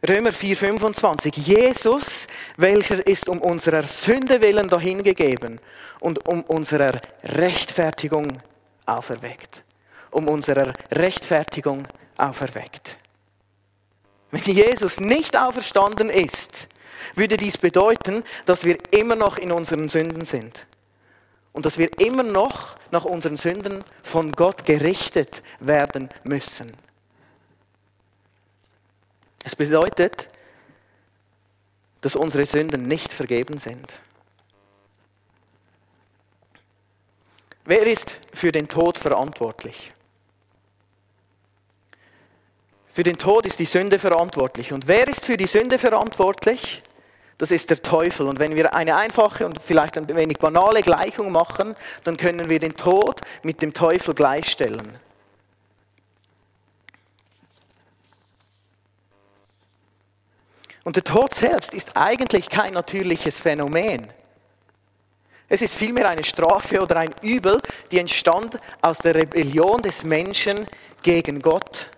Römer 0.07 0.31
4,25. 0.31 1.39
Jesus, 1.39 2.25
welcher 2.57 3.05
ist 3.05 3.29
um 3.29 3.39
unserer 3.39 3.83
Sünde 3.83 4.41
willen 4.41 4.67
dahingegeben 4.67 5.61
und 5.99 6.27
um 6.27 6.41
unserer 6.41 6.99
Rechtfertigung 7.23 8.41
auferweckt. 8.85 9.63
Um 10.11 10.27
unserer 10.27 10.73
Rechtfertigung 10.91 11.87
auferweckt. 12.17 12.97
Wenn 14.31 14.41
Jesus 14.41 14.99
nicht 14.99 15.37
auferstanden 15.37 16.09
ist, 16.09 16.67
würde 17.15 17.37
dies 17.37 17.57
bedeuten, 17.57 18.23
dass 18.45 18.65
wir 18.65 18.77
immer 18.91 19.15
noch 19.15 19.37
in 19.37 19.51
unseren 19.51 19.89
Sünden 19.89 20.25
sind. 20.25 20.65
Und 21.51 21.65
dass 21.67 21.77
wir 21.77 21.89
immer 21.99 22.23
noch 22.23 22.75
nach 22.89 23.05
unseren 23.05 23.37
Sünden 23.37 23.83
von 24.01 24.31
Gott 24.31 24.65
gerichtet 24.65 25.43
werden 25.59 26.09
müssen. 26.23 26.71
Es 29.43 29.55
bedeutet, 29.55 30.29
dass 32.01 32.15
unsere 32.15 32.45
Sünden 32.45 32.87
nicht 32.87 33.13
vergeben 33.13 33.57
sind. 33.57 33.93
Wer 37.65 37.87
ist 37.87 38.19
für 38.33 38.51
den 38.51 38.67
Tod 38.67 38.97
verantwortlich? 38.97 39.93
Für 42.91 43.03
den 43.03 43.17
Tod 43.17 43.45
ist 43.45 43.59
die 43.59 43.65
Sünde 43.65 43.97
verantwortlich. 43.97 44.71
Und 44.73 44.87
wer 44.87 45.07
ist 45.07 45.25
für 45.25 45.37
die 45.37 45.47
Sünde 45.47 45.79
verantwortlich? 45.79 46.83
Das 47.37 47.49
ist 47.49 47.69
der 47.69 47.81
Teufel. 47.81 48.27
Und 48.27 48.37
wenn 48.37 48.55
wir 48.55 48.75
eine 48.75 48.95
einfache 48.95 49.45
und 49.45 49.59
vielleicht 49.61 49.97
ein 49.97 50.07
wenig 50.09 50.37
banale 50.37 50.81
Gleichung 50.81 51.31
machen, 51.31 51.75
dann 52.03 52.17
können 52.17 52.49
wir 52.49 52.59
den 52.59 52.75
Tod 52.75 53.21
mit 53.41 53.61
dem 53.61 53.73
Teufel 53.73 54.13
gleichstellen. 54.13 54.99
Und 60.83 60.97
der 60.97 61.03
Tod 61.03 61.33
selbst 61.33 61.73
ist 61.73 61.95
eigentlich 61.95 62.49
kein 62.49 62.73
natürliches 62.73 63.39
Phänomen. 63.39 64.11
Es 65.49 65.61
ist 65.61 65.75
vielmehr 65.75 66.09
eine 66.09 66.23
Strafe 66.23 66.81
oder 66.81 66.97
ein 66.97 67.13
Übel, 67.21 67.61
die 67.91 67.99
entstand 67.99 68.59
aus 68.81 68.97
der 68.99 69.15
Rebellion 69.15 69.81
des 69.81 70.03
Menschen 70.03 70.65
gegen 71.01 71.41
Gott. 71.41 71.89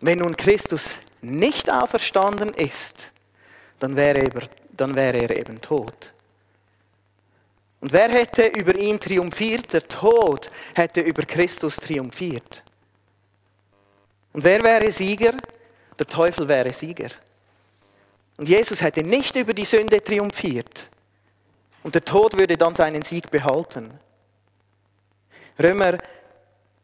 Wenn 0.00 0.18
nun 0.18 0.36
Christus 0.36 1.00
nicht 1.20 1.70
auferstanden 1.70 2.50
ist, 2.50 3.12
dann 3.78 3.96
wäre, 3.96 4.20
er, 4.20 4.42
dann 4.70 4.94
wäre 4.94 5.18
er 5.18 5.36
eben 5.36 5.60
tot. 5.60 6.12
Und 7.80 7.92
wer 7.92 8.08
hätte 8.08 8.46
über 8.46 8.74
ihn 8.76 8.98
triumphiert? 8.98 9.72
Der 9.72 9.86
Tod 9.86 10.50
hätte 10.74 11.00
über 11.00 11.22
Christus 11.24 11.76
triumphiert. 11.76 12.62
Und 14.32 14.44
wer 14.44 14.62
wäre 14.62 14.90
Sieger? 14.92 15.34
Der 15.98 16.06
Teufel 16.06 16.48
wäre 16.48 16.72
Sieger. 16.72 17.10
Und 18.36 18.48
Jesus 18.48 18.82
hätte 18.82 19.02
nicht 19.02 19.36
über 19.36 19.54
die 19.54 19.64
Sünde 19.64 20.02
triumphiert. 20.02 20.88
Und 21.82 21.94
der 21.94 22.04
Tod 22.04 22.36
würde 22.36 22.56
dann 22.56 22.74
seinen 22.74 23.02
Sieg 23.02 23.30
behalten. 23.30 23.98
Römer 25.58 25.98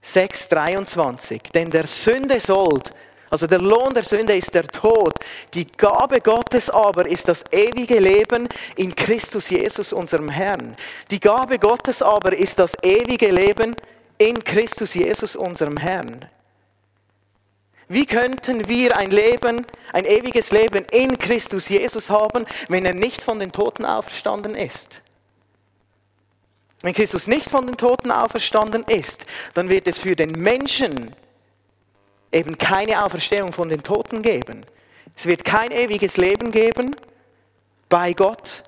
6, 0.01 0.49
23. 0.49 1.43
Denn 1.55 1.71
der 1.71 1.87
Sünde 1.87 2.41
Sold, 2.41 2.91
also 3.33 3.47
der 3.47 3.61
Lohn 3.61 3.95
der 3.95 4.03
Sünde 4.03 4.37
ist 4.37 4.55
der 4.55 4.67
Tod. 4.67 5.15
Die 5.55 5.67
Gabe 5.67 6.21
Gottes 6.21 6.69
aber 6.69 7.07
ist 7.07 7.29
das 7.29 7.45
ewige 7.51 7.99
Leben 7.99 8.49
in 8.77 8.95
Christus 8.95 9.49
Jesus, 9.49 9.93
unserem 9.93 10.29
Herrn. 10.29 10.77
Die 11.11 11.19
Gabe 11.19 11.59
Gottes 11.59 12.03
aber 12.03 12.37
ist 12.37 12.59
das 12.59 12.77
ewige 12.83 13.31
Leben 13.31 13.75
in 14.19 14.43
Christus 14.45 14.95
Jesus, 14.95 15.35
unserem 15.35 15.79
Herrn. 15.79 16.29
Wie 17.93 18.07
könnten 18.07 18.69
wir 18.69 18.97
ein 18.97 19.11
Leben, 19.11 19.67
ein 19.93 20.07
ewiges 20.07 20.51
Leben 20.51 20.87
in 20.93 21.19
Christus 21.19 21.69
Jesus 21.69 22.09
haben, 22.09 22.47
wenn 22.69 22.87
er 22.87 22.95
nicht 22.95 23.23
von 23.23 23.39
den 23.39 23.53
Toten 23.53 23.85
auferstanden 23.85 24.55
ist? 24.55 25.03
Wenn 26.81 26.95
Christus 26.95 27.27
nicht 27.27 27.51
von 27.51 27.67
den 27.67 27.77
Toten 27.77 28.11
auferstanden 28.11 28.85
ist, 28.85 29.27
dann 29.53 29.69
wird 29.69 29.87
es 29.87 29.99
für 29.99 30.17
den 30.17 30.31
Menschen 30.31 31.15
eben 32.33 32.57
keine 32.57 33.05
Auferstehung 33.05 33.53
von 33.53 33.69
den 33.69 33.83
Toten 33.83 34.23
geben. 34.23 34.65
Es 35.15 35.27
wird 35.27 35.45
kein 35.45 35.71
ewiges 35.71 36.17
Leben 36.17 36.51
geben 36.51 36.97
bei 37.91 38.15
Gott. 38.15 38.63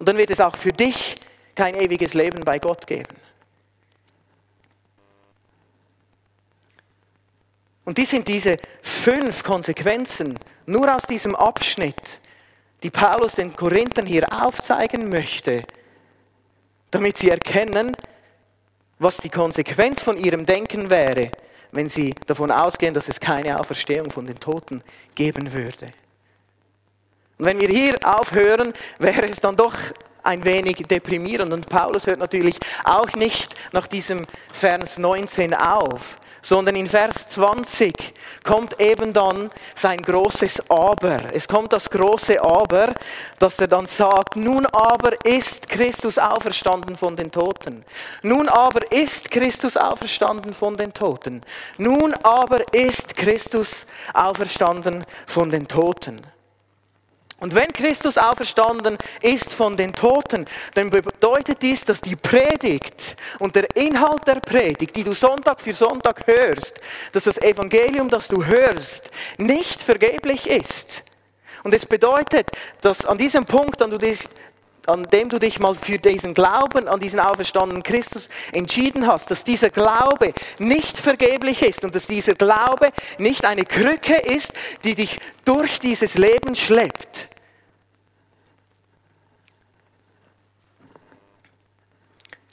Und 0.00 0.08
dann 0.08 0.16
wird 0.18 0.30
es 0.30 0.40
auch 0.40 0.56
für 0.56 0.72
dich 0.72 1.14
kein 1.54 1.76
ewiges 1.76 2.14
Leben 2.14 2.40
bei 2.40 2.58
Gott 2.58 2.88
geben. 2.88 3.14
Und 7.86 7.98
dies 7.98 8.10
sind 8.10 8.26
diese 8.26 8.56
fünf 8.82 9.44
Konsequenzen 9.44 10.36
nur 10.66 10.94
aus 10.94 11.04
diesem 11.04 11.36
Abschnitt, 11.36 12.20
die 12.82 12.90
Paulus 12.90 13.36
den 13.36 13.54
Korinthern 13.54 14.06
hier 14.06 14.26
aufzeigen 14.30 15.08
möchte, 15.08 15.62
damit 16.90 17.16
sie 17.16 17.30
erkennen, 17.30 17.96
was 18.98 19.18
die 19.18 19.28
Konsequenz 19.28 20.02
von 20.02 20.18
ihrem 20.18 20.44
Denken 20.44 20.90
wäre, 20.90 21.30
wenn 21.70 21.88
sie 21.88 22.12
davon 22.26 22.50
ausgehen, 22.50 22.92
dass 22.92 23.08
es 23.08 23.20
keine 23.20 23.58
Auferstehung 23.60 24.10
von 24.10 24.26
den 24.26 24.40
Toten 24.40 24.82
geben 25.14 25.52
würde. 25.52 25.92
Und 27.38 27.44
wenn 27.44 27.60
wir 27.60 27.68
hier 27.68 27.96
aufhören, 28.02 28.72
wäre 28.98 29.28
es 29.28 29.38
dann 29.38 29.56
doch 29.56 29.76
ein 30.24 30.44
wenig 30.44 30.78
deprimierend. 30.88 31.52
Und 31.52 31.68
Paulus 31.68 32.08
hört 32.08 32.18
natürlich 32.18 32.58
auch 32.84 33.12
nicht 33.12 33.54
nach 33.72 33.86
diesem 33.86 34.26
Vers 34.52 34.98
19 34.98 35.54
auf, 35.54 36.18
sondern 36.46 36.76
in 36.76 36.86
Vers 36.86 37.28
20 37.30 38.14
kommt 38.44 38.80
eben 38.80 39.12
dann 39.12 39.50
sein 39.74 40.00
großes 40.00 40.70
Aber. 40.70 41.34
Es 41.34 41.48
kommt 41.48 41.72
das 41.72 41.90
große 41.90 42.40
Aber, 42.40 42.94
dass 43.40 43.58
er 43.58 43.66
dann 43.66 43.86
sagt, 43.86 44.36
nun 44.36 44.64
aber 44.66 45.12
ist 45.24 45.68
Christus 45.68 46.18
auferstanden 46.18 46.96
von 46.96 47.16
den 47.16 47.32
Toten. 47.32 47.84
Nun 48.22 48.48
aber 48.48 48.92
ist 48.92 49.32
Christus 49.32 49.76
auferstanden 49.76 50.54
von 50.54 50.76
den 50.76 50.94
Toten. 50.94 51.40
Nun 51.78 52.14
aber 52.22 52.72
ist 52.72 53.16
Christus 53.16 53.84
auferstanden 54.14 55.04
von 55.26 55.50
den 55.50 55.66
Toten. 55.66 56.20
Und 57.38 57.54
wenn 57.54 57.72
Christus 57.72 58.16
auferstanden 58.16 58.96
ist 59.20 59.52
von 59.52 59.76
den 59.76 59.92
Toten, 59.92 60.46
dann 60.74 60.88
bedeutet 60.88 61.60
dies, 61.60 61.84
dass 61.84 62.00
die 62.00 62.16
Predigt 62.16 63.16
und 63.38 63.54
der 63.54 63.76
Inhalt 63.76 64.26
der 64.26 64.36
Predigt, 64.36 64.96
die 64.96 65.04
du 65.04 65.12
Sonntag 65.12 65.60
für 65.60 65.74
Sonntag 65.74 66.26
hörst, 66.26 66.80
dass 67.12 67.24
das 67.24 67.36
Evangelium, 67.38 68.08
das 68.08 68.28
du 68.28 68.44
hörst, 68.44 69.10
nicht 69.36 69.82
vergeblich 69.82 70.48
ist. 70.48 71.04
Und 71.62 71.74
es 71.74 71.84
bedeutet, 71.84 72.50
dass 72.80 73.04
an 73.04 73.18
diesem 73.18 73.44
Punkt, 73.44 73.82
an, 73.82 73.98
dich, 73.98 74.26
an 74.86 75.04
dem 75.04 75.28
du 75.28 75.38
dich 75.38 75.58
mal 75.58 75.74
für 75.74 75.98
diesen 75.98 76.34
Glauben 76.34 76.88
an 76.88 77.00
diesen 77.00 77.20
auferstandenen 77.20 77.82
Christus 77.82 78.28
entschieden 78.52 79.06
hast, 79.06 79.30
dass 79.30 79.44
dieser 79.44 79.70
Glaube 79.70 80.32
nicht 80.58 80.98
vergeblich 80.98 81.62
ist 81.62 81.84
und 81.84 81.94
dass 81.94 82.06
dieser 82.06 82.34
Glaube 82.34 82.90
nicht 83.18 83.44
eine 83.44 83.64
Krücke 83.64 84.14
ist, 84.14 84.52
die 84.84 84.94
dich 84.94 85.18
durch 85.44 85.80
dieses 85.80 86.16
Leben 86.16 86.54
schleppt. 86.54 87.28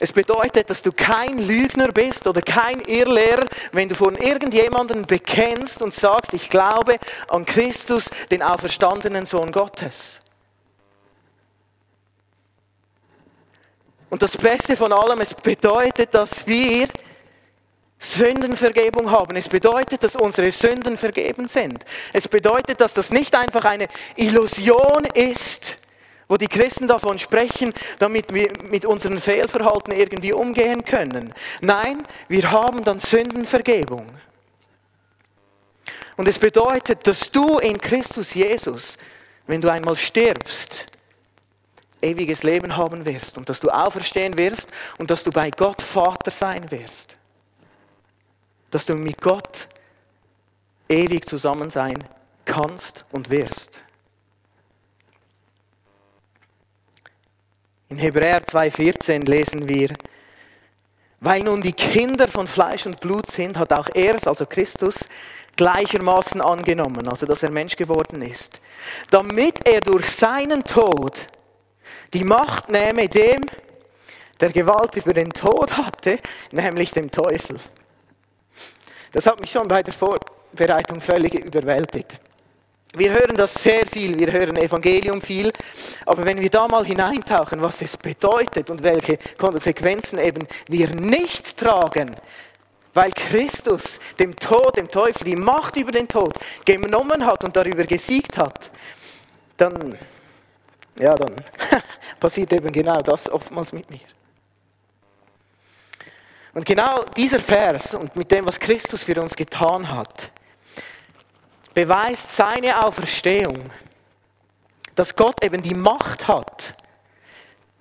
Es 0.04 0.12
bedeutet, 0.12 0.68
dass 0.68 0.82
du 0.82 0.90
kein 0.92 1.38
Lügner 1.38 1.88
bist 1.88 2.26
oder 2.26 2.42
kein 2.42 2.80
Irrlehrer, 2.80 3.46
wenn 3.72 3.88
du 3.88 3.94
von 3.94 4.16
irgendjemandem 4.16 5.06
bekennst 5.06 5.80
und 5.80 5.94
sagst, 5.94 6.34
ich 6.34 6.50
glaube 6.50 6.98
an 7.28 7.46
Christus, 7.46 8.10
den 8.30 8.42
auferstandenen 8.42 9.24
Sohn 9.24 9.50
Gottes. 9.50 10.20
Und 14.14 14.22
das 14.22 14.36
Beste 14.36 14.76
von 14.76 14.92
allem, 14.92 15.20
es 15.22 15.34
bedeutet, 15.34 16.14
dass 16.14 16.46
wir 16.46 16.86
Sündenvergebung 17.98 19.10
haben. 19.10 19.34
Es 19.34 19.48
bedeutet, 19.48 20.04
dass 20.04 20.14
unsere 20.14 20.52
Sünden 20.52 20.96
vergeben 20.96 21.48
sind. 21.48 21.84
Es 22.12 22.28
bedeutet, 22.28 22.80
dass 22.80 22.94
das 22.94 23.10
nicht 23.10 23.34
einfach 23.34 23.64
eine 23.64 23.88
Illusion 24.14 25.04
ist, 25.14 25.78
wo 26.28 26.36
die 26.36 26.46
Christen 26.46 26.86
davon 26.86 27.18
sprechen, 27.18 27.74
damit 27.98 28.32
wir 28.32 28.52
mit 28.70 28.84
unseren 28.84 29.18
Fehlverhalten 29.18 29.92
irgendwie 29.92 30.32
umgehen 30.32 30.84
können. 30.84 31.34
Nein, 31.60 32.04
wir 32.28 32.52
haben 32.52 32.84
dann 32.84 33.00
Sündenvergebung. 33.00 34.06
Und 36.16 36.28
es 36.28 36.38
bedeutet, 36.38 37.04
dass 37.08 37.32
du 37.32 37.58
in 37.58 37.80
Christus 37.80 38.32
Jesus, 38.32 38.96
wenn 39.48 39.60
du 39.60 39.68
einmal 39.72 39.96
stirbst, 39.96 40.86
ewiges 42.04 42.42
Leben 42.42 42.76
haben 42.76 43.04
wirst 43.04 43.38
und 43.38 43.48
dass 43.48 43.60
du 43.60 43.68
auferstehen 43.68 44.36
wirst 44.36 44.70
und 44.98 45.10
dass 45.10 45.24
du 45.24 45.30
bei 45.30 45.50
Gott 45.50 45.82
Vater 45.82 46.30
sein 46.30 46.70
wirst. 46.70 47.16
Dass 48.70 48.86
du 48.86 48.94
mit 48.94 49.20
Gott 49.20 49.68
ewig 50.88 51.26
zusammen 51.26 51.70
sein 51.70 52.04
kannst 52.44 53.04
und 53.12 53.30
wirst. 53.30 53.82
In 57.88 57.98
Hebräer 57.98 58.44
2,14 58.44 59.26
lesen 59.26 59.68
wir, 59.68 59.90
weil 61.20 61.42
nun 61.42 61.62
die 61.62 61.72
Kinder 61.72 62.28
von 62.28 62.46
Fleisch 62.46 62.86
und 62.86 63.00
Blut 63.00 63.30
sind, 63.30 63.56
hat 63.56 63.72
auch 63.72 63.88
er 63.94 64.14
es, 64.16 64.26
also 64.26 64.46
Christus, 64.46 64.98
gleichermaßen 65.56 66.40
angenommen, 66.40 67.08
also 67.08 67.26
dass 67.26 67.42
er 67.42 67.52
Mensch 67.52 67.76
geworden 67.76 68.22
ist, 68.22 68.60
damit 69.10 69.66
er 69.66 69.80
durch 69.80 70.06
seinen 70.06 70.64
Tod 70.64 71.28
die 72.14 72.24
Macht 72.24 72.70
nehme 72.70 73.08
dem, 73.08 73.42
der 74.40 74.50
Gewalt 74.52 74.96
über 74.96 75.12
den 75.12 75.30
Tod 75.32 75.76
hatte, 75.76 76.18
nämlich 76.52 76.92
dem 76.92 77.10
Teufel. 77.10 77.58
Das 79.12 79.26
hat 79.26 79.40
mich 79.40 79.50
schon 79.50 79.68
bei 79.68 79.82
der 79.82 79.92
Vorbereitung 79.92 81.00
völlig 81.00 81.34
überwältigt. 81.34 82.18
Wir 82.96 83.12
hören 83.12 83.36
das 83.36 83.54
sehr 83.54 83.86
viel, 83.86 84.16
wir 84.16 84.30
hören 84.30 84.56
Evangelium 84.56 85.20
viel, 85.20 85.52
aber 86.06 86.24
wenn 86.24 86.40
wir 86.40 86.50
da 86.50 86.68
mal 86.68 86.84
hineintauchen, 86.84 87.60
was 87.60 87.82
es 87.82 87.96
bedeutet 87.96 88.70
und 88.70 88.84
welche 88.84 89.18
Konsequenzen 89.36 90.20
eben 90.20 90.46
wir 90.68 90.94
nicht 90.94 91.56
tragen, 91.56 92.14
weil 92.92 93.10
Christus 93.10 93.98
dem 94.20 94.36
Tod, 94.36 94.76
dem 94.76 94.86
Teufel, 94.86 95.24
die 95.24 95.34
Macht 95.34 95.76
über 95.76 95.90
den 95.90 96.06
Tod 96.06 96.38
genommen 96.64 97.26
hat 97.26 97.42
und 97.42 97.56
darüber 97.56 97.82
gesiegt 97.82 98.38
hat, 98.38 98.70
dann, 99.56 99.98
ja, 100.98 101.14
dann 101.14 101.34
passiert 102.20 102.52
eben 102.52 102.72
genau 102.72 103.00
das 103.02 103.28
oftmals 103.28 103.72
mit 103.72 103.88
mir. 103.90 104.00
Und 106.54 106.64
genau 106.64 107.04
dieser 107.16 107.40
Vers 107.40 107.94
und 107.94 108.14
mit 108.14 108.30
dem, 108.30 108.46
was 108.46 108.60
Christus 108.60 109.02
für 109.02 109.20
uns 109.20 109.34
getan 109.34 109.90
hat, 109.90 110.30
beweist 111.74 112.30
seine 112.30 112.84
Auferstehung, 112.84 113.70
dass 114.94 115.16
Gott 115.16 115.42
eben 115.42 115.62
die 115.62 115.74
Macht 115.74 116.28
hat, 116.28 116.74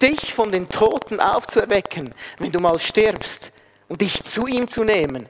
dich 0.01 0.33
von 0.33 0.51
den 0.51 0.67
Toten 0.69 1.19
aufzuerwecken, 1.19 2.13
wenn 2.39 2.51
du 2.51 2.59
mal 2.59 2.79
stirbst 2.79 3.51
und 3.87 4.01
dich 4.01 4.23
zu 4.23 4.47
ihm 4.47 4.67
zu 4.67 4.83
nehmen, 4.83 5.27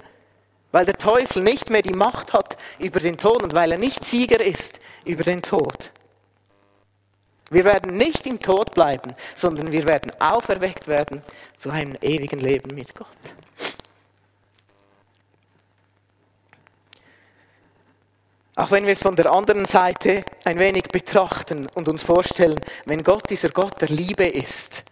weil 0.72 0.86
der 0.86 0.98
Teufel 0.98 1.43
nicht 1.43 1.69
mehr 1.69 1.82
die 1.82 1.93
Macht 1.93 2.32
hat 2.32 2.58
über 2.80 3.02
den 3.02 3.17
Tod 3.17 3.43
und 3.43 3.54
weil 3.54 3.74
er 3.74 3.78
nicht 3.78 4.06
Sieger 4.06 4.43
ist 4.43 4.80
über 5.04 5.24
den 5.24 5.41
Tod. 5.41 5.91
Wir 7.54 7.66
werden 7.66 7.96
nicht 7.96 8.26
im 8.26 8.39
Tod 8.39 8.74
bleiben, 8.74 9.13
sondern 9.36 9.72
wir 9.72 9.86
werden 9.86 10.12
auferweckt 10.20 10.88
werden 10.88 11.22
zu 11.56 11.70
einem 11.70 11.96
ewigen 12.02 12.39
Leben 12.39 12.74
mit 12.74 12.96
Gott. 12.96 13.08
Auch 18.56 18.72
wenn 18.72 18.86
wir 18.86 18.94
es 18.94 19.04
von 19.04 19.16
der 19.16 19.32
anderen 19.32 19.66
Seite 19.66 20.24
ein 20.46 20.58
wenig 20.58 20.86
betrachten 20.86 21.68
und 21.76 21.88
uns 21.88 22.04
vorstellen, 22.04 22.60
wenn 22.86 23.04
Gott 23.04 23.30
dieser 23.30 23.50
Gott 23.50 23.80
der 23.82 23.89
Liebe 23.89 24.26
ist, 24.26 24.84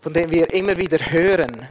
von 0.00 0.12
dem 0.12 0.30
wir 0.30 0.52
immer 0.54 0.76
wieder 0.76 0.98
hören, 1.10 1.68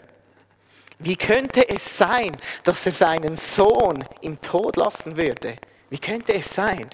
wie 1.00 1.16
könnte 1.16 1.68
es 1.70 1.98
sein, 1.98 2.36
dass 2.66 2.86
er 2.86 2.92
seinen 2.92 3.38
Sohn 3.38 4.04
im 4.20 4.42
Tod 4.42 4.76
lassen 4.76 5.16
würde? 5.16 5.56
Wie 5.90 5.98
könnte 5.98 6.34
es 6.34 6.54
sein? 6.54 6.90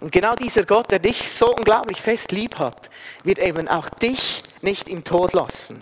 Und 0.00 0.12
genau 0.12 0.34
dieser 0.34 0.64
Gott, 0.64 0.90
der 0.90 0.98
dich 0.98 1.30
so 1.30 1.46
unglaublich 1.54 2.00
fest 2.00 2.32
lieb 2.32 2.58
hat, 2.58 2.90
wird 3.22 3.38
eben 3.38 3.68
auch 3.68 3.88
dich 3.90 4.42
nicht 4.62 4.88
im 4.88 5.04
Tod 5.04 5.34
lassen. 5.34 5.78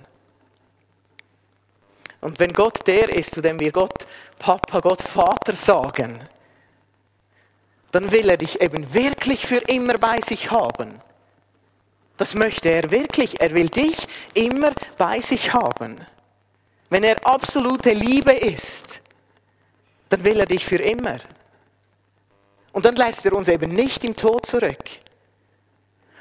Und 2.20 2.40
wenn 2.40 2.52
Gott 2.52 2.86
der 2.86 3.10
ist, 3.10 3.34
zu 3.34 3.40
dem 3.40 3.60
wir 3.60 3.70
Gott 3.70 4.06
Papa, 4.38 4.80
Gott 4.80 5.02
Vater 5.02 5.52
sagen, 5.52 6.20
dann 7.92 8.10
will 8.10 8.28
er 8.28 8.36
dich 8.36 8.60
eben 8.60 8.92
wirklich 8.92 9.46
für 9.46 9.58
immer 9.68 9.98
bei 9.98 10.20
sich 10.20 10.50
haben. 10.50 11.00
Das 12.16 12.34
möchte 12.34 12.68
er 12.68 12.90
wirklich. 12.90 13.40
Er 13.40 13.52
will 13.52 13.68
dich 13.68 14.08
immer 14.34 14.72
bei 14.98 15.20
sich 15.20 15.54
haben. 15.54 16.04
Wenn 16.90 17.04
er 17.04 17.24
absolute 17.24 17.92
Liebe 17.92 18.32
ist, 18.32 19.00
dann 20.08 20.24
will 20.24 20.38
er 20.40 20.46
dich 20.46 20.64
für 20.64 20.76
immer. 20.76 21.18
Und 22.72 22.84
dann 22.84 22.96
lässt 22.96 23.24
er 23.24 23.32
uns 23.32 23.48
eben 23.48 23.72
nicht 23.72 24.04
im 24.04 24.14
Tod 24.16 24.46
zurück. 24.46 24.84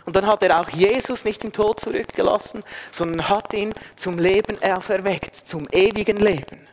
Und 0.06 0.16
dann 0.16 0.26
hat 0.26 0.42
er 0.42 0.62
auch 0.62 0.70
Jesus 0.70 1.26
nicht 1.26 1.44
im 1.44 1.52
Tod 1.52 1.82
zurückgelassen, 1.82 2.64
sondern 2.92 3.28
hat 3.28 3.54
ihn 3.54 3.74
zum 3.98 4.18
Leben 4.18 4.58
auferweckt, 4.64 5.36
zum 5.36 5.68
ewigen 5.72 6.18
Leben. 6.18 6.66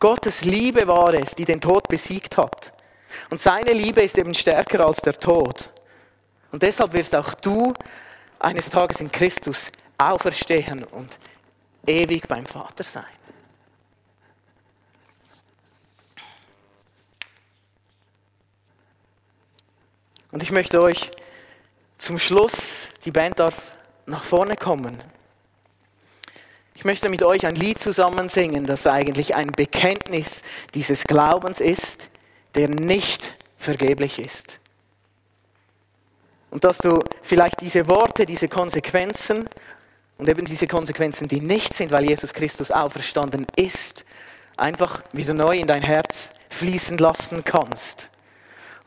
Gottes 0.00 0.42
Liebe 0.42 0.86
war 0.86 1.14
es, 1.14 1.34
die 1.34 1.44
den 1.44 1.60
Tod 1.60 1.88
besiegt 1.88 2.36
hat. 2.36 2.72
Und 3.30 3.40
seine 3.40 3.72
Liebe 3.72 4.02
ist 4.02 4.18
eben 4.18 4.34
stärker 4.34 4.84
als 4.84 4.98
der 4.98 5.14
Tod. 5.14 5.70
Und 6.50 6.62
deshalb 6.62 6.92
wirst 6.92 7.14
auch 7.14 7.34
du 7.34 7.74
eines 8.38 8.70
Tages 8.70 9.00
in 9.00 9.10
Christus 9.10 9.70
auferstehen 9.98 10.84
und 10.84 11.16
ewig 11.86 12.26
beim 12.28 12.46
Vater 12.46 12.82
sein. 12.84 13.17
Und 20.30 20.42
ich 20.42 20.50
möchte 20.50 20.82
euch 20.82 21.10
zum 21.96 22.18
Schluss, 22.18 22.90
die 23.04 23.10
Band 23.10 23.38
darf 23.38 23.72
nach 24.06 24.24
vorne 24.24 24.56
kommen. 24.56 25.02
Ich 26.74 26.84
möchte 26.84 27.08
mit 27.08 27.22
euch 27.22 27.44
ein 27.46 27.56
Lied 27.56 27.80
zusammen 27.80 28.28
singen, 28.28 28.66
das 28.66 28.86
eigentlich 28.86 29.34
ein 29.34 29.48
Bekenntnis 29.48 30.42
dieses 30.74 31.04
Glaubens 31.04 31.60
ist, 31.60 32.08
der 32.54 32.68
nicht 32.68 33.34
vergeblich 33.56 34.18
ist. 34.18 34.60
Und 36.50 36.64
dass 36.64 36.78
du 36.78 37.02
vielleicht 37.22 37.60
diese 37.60 37.88
Worte, 37.88 38.26
diese 38.26 38.48
Konsequenzen 38.48 39.48
und 40.18 40.28
eben 40.28 40.46
diese 40.46 40.66
Konsequenzen, 40.66 41.26
die 41.28 41.40
nicht 41.40 41.74
sind, 41.74 41.90
weil 41.90 42.04
Jesus 42.04 42.32
Christus 42.32 42.70
auferstanden 42.70 43.46
ist, 43.56 44.04
einfach 44.56 45.02
wieder 45.12 45.34
neu 45.34 45.58
in 45.58 45.66
dein 45.66 45.82
Herz 45.82 46.32
fließen 46.50 46.98
lassen 46.98 47.44
kannst. 47.44 48.10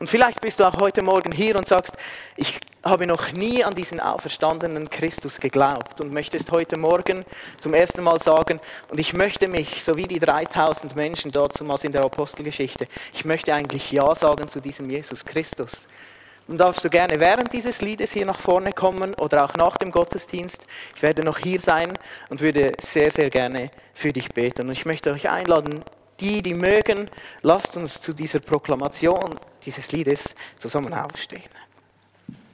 Und 0.02 0.08
vielleicht 0.08 0.40
bist 0.40 0.58
du 0.58 0.64
auch 0.64 0.80
heute 0.80 1.00
Morgen 1.00 1.30
hier 1.30 1.54
und 1.54 1.68
sagst, 1.68 1.92
ich 2.34 2.58
habe 2.82 3.06
noch 3.06 3.30
nie 3.30 3.62
an 3.62 3.72
diesen 3.72 4.00
auferstandenen 4.00 4.90
Christus 4.90 5.38
geglaubt 5.38 6.00
und 6.00 6.12
möchtest 6.12 6.50
heute 6.50 6.76
Morgen 6.76 7.24
zum 7.60 7.72
ersten 7.72 8.02
Mal 8.02 8.20
sagen, 8.20 8.58
und 8.88 8.98
ich 8.98 9.12
möchte 9.12 9.46
mich, 9.46 9.84
so 9.84 9.96
wie 9.96 10.08
die 10.08 10.18
3000 10.18 10.96
Menschen 10.96 11.30
dort 11.30 11.60
damals 11.60 11.84
in 11.84 11.92
der 11.92 12.02
Apostelgeschichte, 12.02 12.88
ich 13.14 13.24
möchte 13.24 13.54
eigentlich 13.54 13.92
Ja 13.92 14.12
sagen 14.16 14.48
zu 14.48 14.58
diesem 14.58 14.90
Jesus 14.90 15.24
Christus. 15.24 15.82
Dann 16.48 16.58
darfst 16.58 16.84
du 16.84 16.90
gerne 16.90 17.20
während 17.20 17.52
dieses 17.52 17.80
Liedes 17.80 18.10
hier 18.10 18.26
nach 18.26 18.40
vorne 18.40 18.72
kommen 18.72 19.14
oder 19.14 19.44
auch 19.44 19.54
nach 19.54 19.76
dem 19.76 19.92
Gottesdienst. 19.92 20.64
Ich 20.96 21.02
werde 21.04 21.22
noch 21.22 21.38
hier 21.38 21.60
sein 21.60 21.96
und 22.28 22.40
würde 22.40 22.72
sehr, 22.80 23.12
sehr 23.12 23.30
gerne 23.30 23.70
für 23.94 24.12
dich 24.12 24.30
beten. 24.30 24.66
Und 24.66 24.72
ich 24.72 24.84
möchte 24.84 25.12
euch 25.12 25.30
einladen, 25.30 25.84
die, 26.18 26.42
die 26.42 26.54
mögen, 26.54 27.08
lasst 27.42 27.76
uns 27.76 28.00
zu 28.00 28.12
dieser 28.12 28.40
Proklamation 28.40 29.38
dieses 29.64 29.92
Liedes 29.92 30.22
zusammen 30.58 30.92
aufstehen. 30.94 31.42